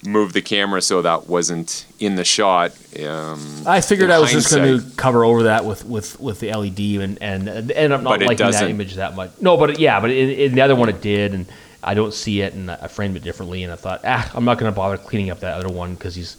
[0.07, 2.73] move the camera so that wasn't in the shot.
[3.03, 6.53] Um, I figured I was just going to cover over that with, with, with the
[6.53, 8.69] LED and and end up not liking that doesn't.
[8.71, 9.31] image that much.
[9.41, 11.47] No, but it, yeah, but in, in the other one it did, and
[11.83, 14.59] I don't see it, and I framed it differently, and I thought, ah, I'm not
[14.59, 16.37] going to bother cleaning up that other one because he's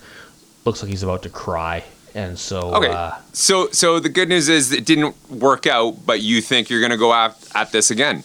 [0.65, 2.89] looks like he's about to cry, and so Okay.
[2.89, 6.79] uh, so so the good news is it didn't work out, but you think you're
[6.81, 8.23] going to go at, at this again.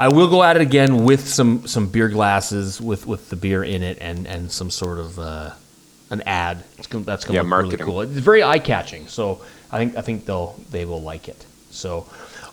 [0.00, 3.62] I will go at it again with some some beer glasses with with the beer
[3.62, 5.50] in it and and some sort of uh,
[6.08, 6.64] an ad.
[6.78, 7.78] It's gonna, that's going to Yeah, look marketing.
[7.80, 8.00] really cool.
[8.00, 11.44] It's very eye catching, so I think I think they'll they will like it.
[11.70, 12.06] So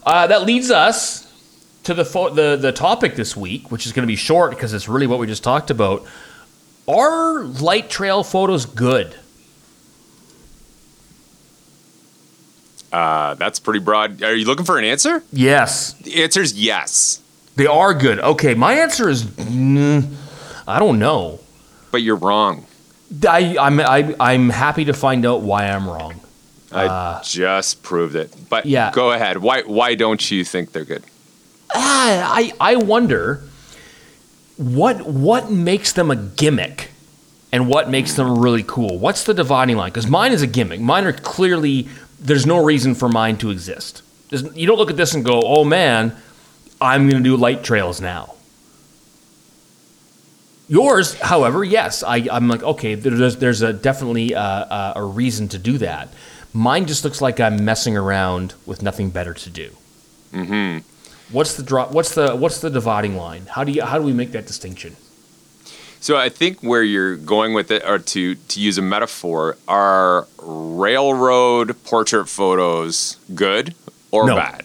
[0.05, 1.23] uh, that leads us
[1.83, 4.73] to the fo- the the topic this week, which is going to be short because
[4.73, 6.05] it's really what we just talked about.
[6.85, 9.15] Are light trail photos good?
[12.91, 14.21] Uh, that's pretty broad.
[14.23, 15.23] Are you looking for an answer?
[15.31, 15.93] Yes.
[15.93, 17.21] The answer is yes.
[17.57, 18.19] They are good.
[18.19, 20.13] Okay, my answer is mm,
[20.67, 21.39] I don't know.
[21.91, 22.67] But you're wrong.
[23.27, 26.21] I, I'm I, I'm happy to find out why I'm wrong.
[26.71, 28.31] I just proved it.
[28.47, 28.91] But yeah.
[28.91, 29.37] go ahead.
[29.37, 31.03] Why why don't you think they're good?
[31.73, 33.41] Ah, I I wonder
[34.57, 36.91] what what makes them a gimmick
[37.51, 38.99] and what makes them really cool.
[38.99, 39.89] What's the dividing line?
[39.89, 40.79] Because mine is a gimmick.
[40.79, 41.87] Mine are clearly
[42.19, 44.03] there's no reason for mine to exist.
[44.29, 46.15] There's, you don't look at this and go, "Oh man,
[46.81, 48.33] I'm going to do light trails now."
[50.69, 55.47] Yours, however, yes, I, I'm like, okay, there's there's a definitely a, a, a reason
[55.49, 56.09] to do that.
[56.53, 59.71] Mine just looks like I'm messing around with nothing better to do.
[60.33, 60.79] Mm-hmm.
[61.33, 61.91] What's the drop?
[61.93, 63.45] What's the what's the dividing line?
[63.45, 64.97] How do you how do we make that distinction?
[65.99, 70.27] So I think where you're going with it, or to to use a metaphor, are
[70.41, 73.73] railroad portrait photos good
[74.11, 74.35] or No.
[74.35, 74.63] bad?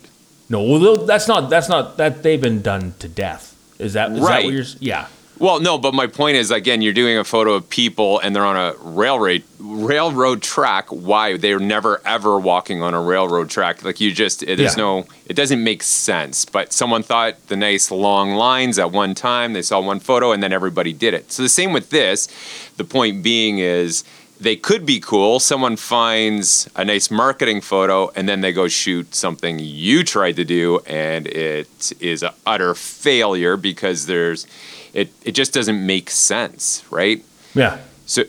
[0.53, 3.45] No, well, that's not that's not that they've been done to death.
[3.79, 4.45] Is that is that Right.
[4.45, 4.65] what you're?
[4.81, 5.07] Yeah.
[5.39, 8.45] Well, no, but my point is again, you're doing a photo of people and they're
[8.45, 10.89] on a railroad railroad track.
[10.91, 13.83] Why they're never ever walking on a railroad track?
[13.83, 14.85] Like you just it, there's Yeah.
[14.85, 16.45] no it doesn't make sense.
[16.45, 19.55] But someone thought the nice long lines at one time.
[19.55, 21.33] They saw one photo and then everybody did it.
[21.33, 22.29] So the same with this.
[22.77, 24.05] The point being is
[24.43, 25.39] they could be cool.
[25.39, 30.45] Someone finds a nice marketing photo and then they go shoot something you tried to
[30.45, 34.47] do and it is an utter failure because there's
[34.93, 37.25] it it just doesn't make sense, right?
[37.55, 37.79] Yeah.
[38.07, 38.25] So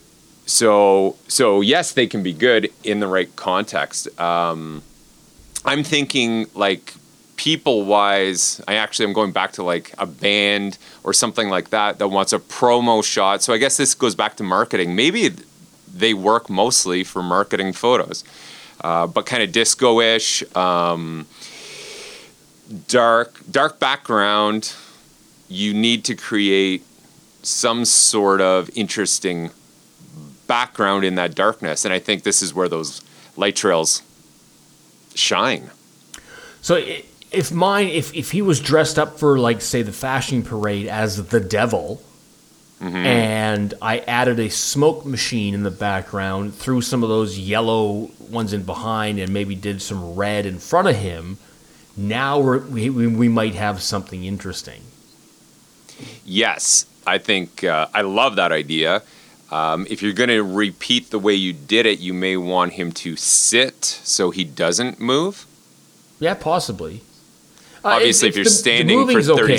[0.46, 4.08] so so yes, they can be good in the right context.
[4.20, 4.84] Um,
[5.66, 6.94] I'm thinking like
[7.38, 8.62] people wise.
[8.68, 12.34] I actually am going back to like a band or something like that that wants
[12.34, 13.42] a promo shot.
[13.42, 14.96] So I guess this goes back to marketing.
[14.96, 15.32] Maybe
[15.94, 18.24] they work mostly for marketing photos,
[18.82, 21.26] uh, but kind of disco-ish, um,
[22.88, 24.74] dark dark background.
[25.50, 26.84] You need to create
[27.44, 29.52] some sort of interesting
[30.48, 31.86] background in that darkness.
[31.86, 33.02] And I think this is where those
[33.38, 34.02] light trails
[35.14, 35.70] shine.
[36.62, 40.44] So i- if mine, if if he was dressed up for like say the fashion
[40.44, 42.02] parade as the devil,
[42.84, 48.52] and I added a smoke machine in the background, threw some of those yellow ones
[48.54, 51.38] in behind, and maybe did some red in front of him,
[51.96, 54.82] now we're, we we might have something interesting.
[56.26, 59.04] Yes, I think uh, I love that idea.
[59.52, 62.92] Um, if you're going to repeat the way you did it, you may want him
[62.94, 65.46] to sit so he doesn't move.
[66.20, 67.02] Yeah, possibly.
[67.86, 69.58] Uh, Obviously, if, you're the- the standing for 30 okay.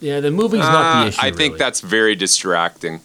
[0.00, 1.18] Yeah, the moving's not Uh, the issue.
[1.20, 1.58] I think really.
[1.58, 3.00] that's very distracting.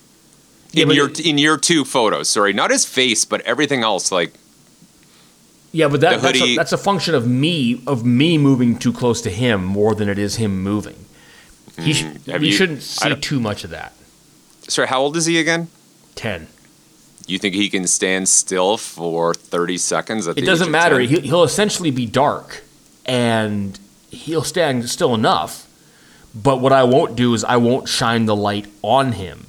[0.71, 4.11] Yeah, in your it- in your two photos, sorry, not his face, but everything else.
[4.11, 4.33] Like
[5.73, 9.21] Yeah, but that, that's, a, that's a function of me of me moving too close
[9.21, 11.05] to him more than it is him moving.
[11.79, 13.93] He, sh- Mm, have you- shouldn't see too much of that.
[14.67, 15.69] sorry, how old is he again?
[16.15, 16.47] Ten.
[17.27, 20.27] You think he can stand still for 30 seconds?
[20.27, 20.99] At It doesn't matter.
[20.99, 21.07] 10?
[21.07, 22.63] He, he'll essentially be dark,
[23.05, 23.79] and
[24.09, 25.65] he'll stand still enough.
[26.34, 29.47] But what I won't do is I won't shine the light on him.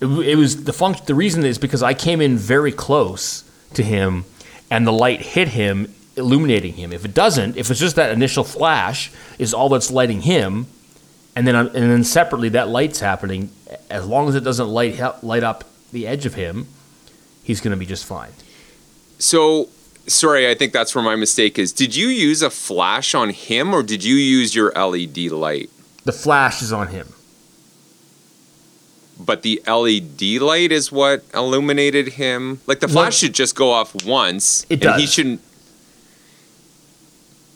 [0.00, 1.04] It, it was the function.
[1.06, 4.24] The reason is because I came in very close to him,
[4.70, 6.92] and the light hit him, illuminating him.
[6.92, 10.66] If it doesn't, if it's just that initial flash, is all that's lighting him,
[11.36, 13.50] and then and then separately that light's happening.
[13.90, 16.66] As long as it doesn't light light up the edge of him,
[17.42, 18.32] he's going to be just fine.
[19.18, 19.68] So,
[20.06, 21.72] sorry, I think that's where my mistake is.
[21.72, 25.70] Did you use a flash on him or did you use your LED light?
[26.04, 27.08] The flash is on him.
[29.18, 32.60] But the LED light is what illuminated him.
[32.66, 34.66] Like the flash What- should just go off once.
[34.68, 35.40] It and he shouldn't.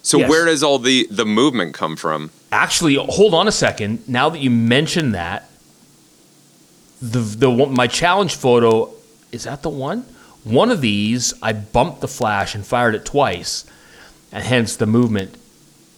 [0.03, 0.29] So Yes.
[0.31, 2.31] where does all the the movement come from?
[2.53, 4.05] Actually, hold on a second.
[4.07, 5.51] Now that you mention that,
[7.03, 8.91] the the one, my challenge photo
[9.33, 10.05] is that the one.
[10.45, 13.65] One of these, I bumped the flash and fired it twice,
[14.31, 15.35] and hence the movement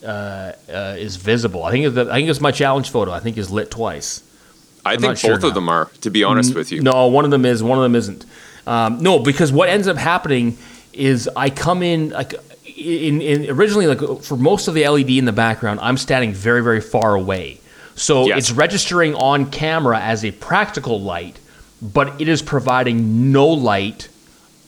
[0.05, 1.65] uh, uh, is visible.
[1.65, 3.11] I think it's the, I think it's my challenge photo.
[3.13, 4.23] I think is lit twice.
[4.85, 5.49] I I'm think not sure both now.
[5.49, 5.87] of them are.
[6.03, 6.81] To be honest with you.
[6.83, 8.25] No, one of them is, one of them isn't.
[8.67, 10.57] Um, no, because what ends up happening
[10.93, 12.35] is I come in like
[12.77, 16.63] in, in originally like for most of the LED in the background, I'm standing very
[16.63, 17.61] very far away,
[17.97, 18.39] so Yes.
[18.39, 21.39] it's registering on camera as a practical light,
[21.83, 24.09] but it is providing no light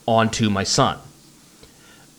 [0.07, 0.97] onto my son.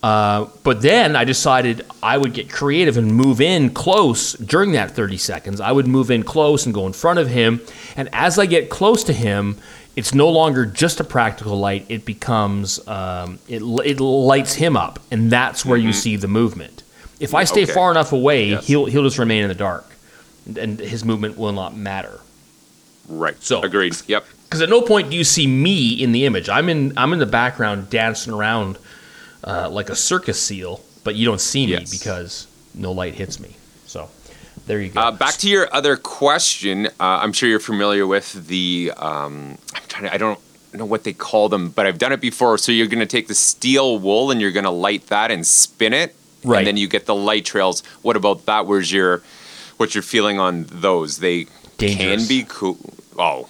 [0.03, 4.90] Uh, but then I decided I would get creative and move in close during that
[4.90, 5.61] 30 seconds.
[5.61, 7.61] I would move in close and go in front of him.
[7.96, 9.59] And as I get close to him,
[9.94, 11.86] it's no longer just a practical light.
[11.88, 14.98] It becomes, um, it, it lights him up.
[15.12, 16.82] And that's where you see the movement.
[17.20, 17.70] If I stay Mm-hmm.
[17.70, 17.74] Okay.
[17.74, 18.66] far enough away, Yes.
[18.66, 19.86] he'll, he'll just remain in the dark.
[20.57, 22.18] and his movement will not matter.
[23.09, 23.40] Right.
[23.40, 23.94] So- agreed.
[24.09, 24.24] Yep.
[24.44, 26.48] Because at no point do you see me in the image.
[26.50, 28.76] I'm in I'm in the background dancing around
[29.45, 31.90] uh, like a circus seal, but you don't see me Yes.
[31.99, 33.57] because no light hits me.
[33.86, 34.09] So
[34.66, 35.01] there you go.
[35.01, 36.86] Uh, back to your other question.
[36.86, 38.93] Uh, I'm sure you're familiar with the.
[38.97, 40.14] Um, I'm trying to.
[40.14, 40.38] I don't
[40.72, 42.57] know what they call them, but I've done it before.
[42.59, 45.47] So you're going to take the steel wool and you're going to light that and
[45.47, 46.14] spin it,
[46.45, 46.59] Right.
[46.59, 47.82] and then you get the light trails.
[48.03, 48.66] What about that?
[48.66, 49.22] Where's your,
[49.76, 51.18] what's your feeling on those?
[51.18, 52.20] They Dangerous.
[52.22, 52.78] can be cool.
[53.18, 53.49] Oh,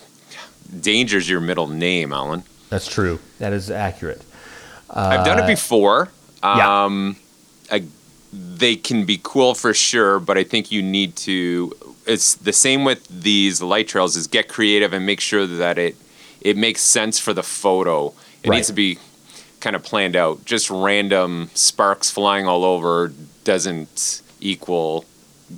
[0.81, 2.43] danger's your middle name, Allan.
[2.71, 3.21] That's true.
[3.39, 4.23] That is accurate.
[4.93, 6.09] I've done it before.
[6.43, 6.85] Uh, yeah.
[6.85, 7.17] Um,
[7.71, 7.85] I,
[8.33, 11.73] they can be cool for sure, but I think you need to.
[12.07, 15.97] It's the same with these light trails: is get creative and make sure that it
[16.41, 18.13] it makes sense for the photo.
[18.43, 18.57] It Right.
[18.57, 18.99] needs to be
[19.61, 20.45] kind of planned out.
[20.45, 23.13] Just random sparks flying all over
[23.45, 25.05] doesn't equal.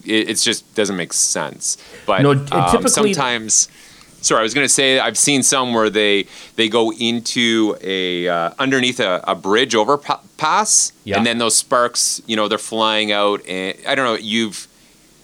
[0.05, 1.79] It it's just doesn't make sense.
[2.07, 3.69] But No, um, typically- sometimes.
[4.25, 8.27] Sorry, I was going to say I've seen some where they they go into a
[8.27, 11.19] uh, underneath a, a bridge overpass, Yeah.
[11.19, 14.15] and then those sparks, you know, they're flying out, and I don't know.
[14.17, 14.67] You've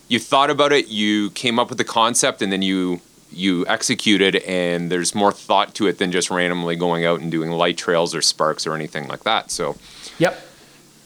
[0.08, 3.00] you thought about it, you came up with the concept, and then you
[3.32, 7.50] you executed, and there's more thought to it than just randomly going out and doing
[7.50, 9.50] light trails or sparks or anything like that.
[9.50, 9.76] So
[10.18, 10.38] Yep.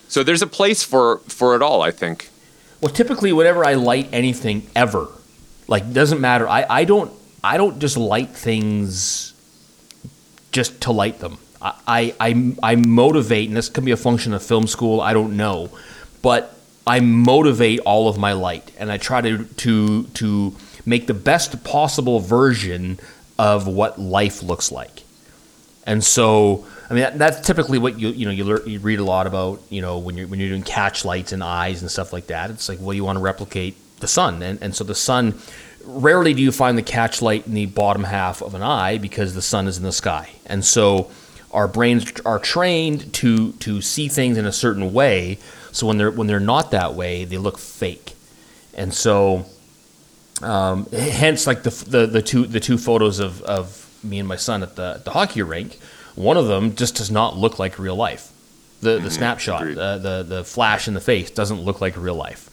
[0.09, 2.31] so there's a place for for it all, I think.
[2.81, 5.07] Well, typically, whenever I light anything ever,
[5.69, 6.49] like doesn't matter.
[6.49, 7.13] I, I don't
[7.45, 9.35] I don't just light things
[10.51, 11.37] just to light them.
[11.61, 15.01] I, I I motivate, and this can be a function of film school.
[15.01, 15.71] I don't know,
[16.23, 21.15] but I motivate all of my light, and I try to to to make the
[21.15, 22.99] best possible version
[23.39, 25.03] of what life looks like.
[25.87, 29.01] And so, I mean, that, that's typically what you you know you, lear, you read
[29.01, 29.61] a lot about.
[29.69, 32.51] You know, when you're when you're doing catch lights and eyes and stuff like that.
[32.51, 35.35] It's like, well, you want to replicate the sun, and and so the sun.
[35.87, 39.35] Rarely do you find the catch light in the bottom half of an eye because
[39.35, 41.11] the sun is in the sky, and so
[41.53, 45.39] our brains are trained to to see things in a certain way.
[45.73, 48.15] So when they're when they're not that way, they look fake,
[48.75, 49.47] and so
[50.43, 54.37] um, hence like the, the the two the two photos of, of me and my
[54.37, 55.79] son at the the hockey rink.
[56.15, 58.31] One of them just does not look like real life.
[58.81, 59.79] The the snapshot, agreed.
[59.79, 62.51] uh, the the flash in the face doesn't look like real life.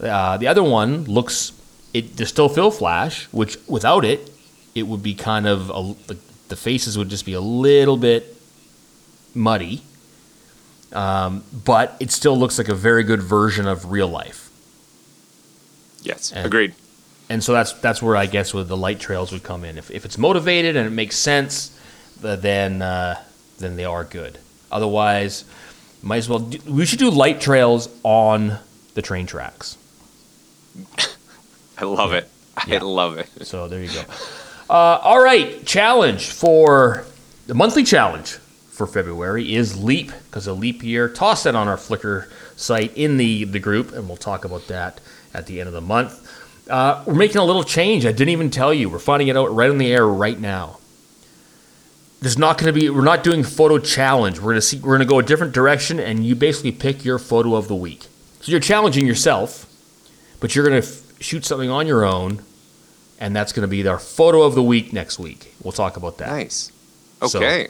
[0.00, 1.52] Uh, the other one looks
[1.94, 4.30] it there's still fill flash, which without it,
[4.74, 6.18] it would be kind of a, like
[6.48, 8.36] the faces would just be a little bit
[9.34, 9.82] muddy.
[10.92, 14.50] Um, but it still looks like a very good version of real life.
[16.02, 16.74] Yes, And- agreed.
[17.28, 19.76] and so that's that's where I guess where the light trails would come in.
[19.76, 21.78] If, if it's motivated and it makes sense,
[22.20, 23.20] then uh,
[23.58, 24.38] then they are good.
[24.72, 25.44] Otherwise,
[26.02, 26.38] might as well.
[26.38, 28.58] Do, we should do light trails on
[28.94, 29.76] the train tracks.
[31.78, 32.28] I love it.
[32.56, 32.80] I Yeah.
[32.82, 33.28] love it.
[33.46, 34.02] So there you go.
[34.68, 37.06] Uh, all right, challenge for
[37.46, 38.38] the monthly challenge
[38.70, 41.08] for February is leap because a leap year.
[41.08, 42.26] Toss that on our Flickr
[42.56, 45.00] site in the the group, and we'll talk about that
[45.32, 46.24] at the end of the month.
[46.68, 48.04] Uh, we're making a little change.
[48.04, 48.90] I didn't even tell you.
[48.90, 50.78] We're finding it out right on the air right now.
[52.20, 52.90] There's not going to be.
[52.90, 54.38] We're not doing photo challenge.
[54.38, 54.78] We're going to see.
[54.78, 57.76] We're going to go a different direction, and you basically pick your photo of the
[57.76, 58.06] week.
[58.40, 59.66] So you're challenging yourself,
[60.40, 60.88] but you're going to
[61.20, 62.42] shoot something on your own,
[63.20, 65.54] and that's going to be our photo of the week next week.
[65.62, 66.28] We'll talk about that.
[66.30, 66.72] Nice.
[67.26, 67.68] So- Okay.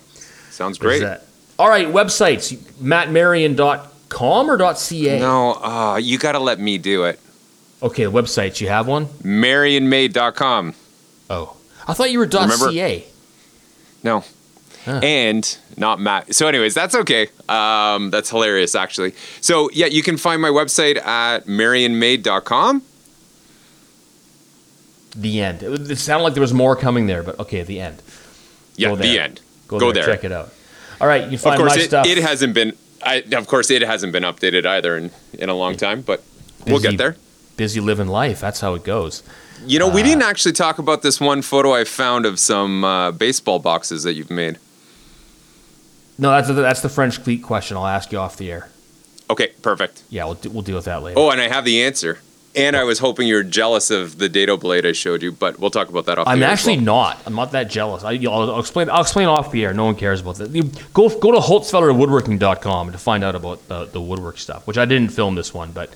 [0.50, 1.00] Sounds great.
[1.02, 1.24] that.
[1.58, 5.18] All right, websites mattmarion.com or .ca.
[5.20, 7.18] No, uh, you got to let me do it.
[7.82, 8.60] Okay, the websites.
[8.60, 9.06] You have one?
[9.22, 10.74] MarionMade.com.
[11.30, 13.04] Oh, I thought you were Remember- .ca.
[14.02, 14.24] No.
[14.84, 15.00] Huh.
[15.02, 16.34] And not Matt.
[16.34, 17.28] So, anyways, that's okay.
[17.48, 19.12] Um, that's hilarious, actually.
[19.40, 22.82] So, yeah, you can find my website at marionmade.com.
[25.18, 25.62] The end.
[25.64, 28.00] It, it sounded like there was more coming there, but okay, the end.
[28.76, 29.40] Yeah, the end.
[29.66, 30.14] Go, Go there, there.
[30.14, 30.50] Check it out.
[31.00, 32.06] All right, you Of find course, my it, stuff.
[32.06, 32.72] it hasn't been.
[33.02, 36.22] I, of course, it hasn't been updated either in, in a long time, but
[36.66, 37.16] we'll get there.
[37.56, 38.40] Busy living life.
[38.40, 39.22] That's how it goes.
[39.66, 42.84] You know, we Uh, didn't actually talk about this one photo I found of some
[42.84, 44.58] uh, baseball boxes that you've made.
[46.16, 47.76] No, that's the, that's the French cleat question.
[47.76, 48.68] I'll ask you off the air.
[49.30, 50.02] Okay, perfect.
[50.10, 51.18] Yeah, we'll we'll deal with that later.
[51.18, 52.18] Oh, and I have the answer.
[52.58, 55.70] And I was hoping you're jealous of the dado blade I showed you, but we'll
[55.70, 56.84] talk about that off I'm actually well.
[56.84, 57.22] not.
[57.26, 58.04] I'm not that jealous.
[58.04, 58.90] I, will I'll explain.
[58.90, 59.72] I'll explain off the air.
[59.72, 60.50] No one cares about that.
[60.50, 64.66] You go go to holtzfellerwoodworking.com to find out about the, the woodwork stuff.
[64.66, 65.92] Which I didn't film this one, but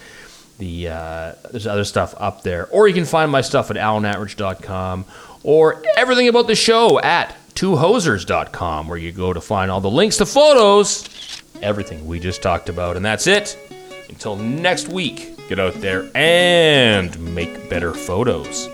[0.58, 2.66] the uh, there's other stuff up there.
[2.68, 5.04] Or you can find my stuff at allanattridge.com
[5.42, 10.18] or everything about the show at twohosers.com, where you go to find all the links
[10.18, 11.08] to photos,
[11.60, 13.58] everything we just talked about, and that's it.
[14.08, 15.36] Until next week.
[15.54, 18.70] Get out there and make better photos.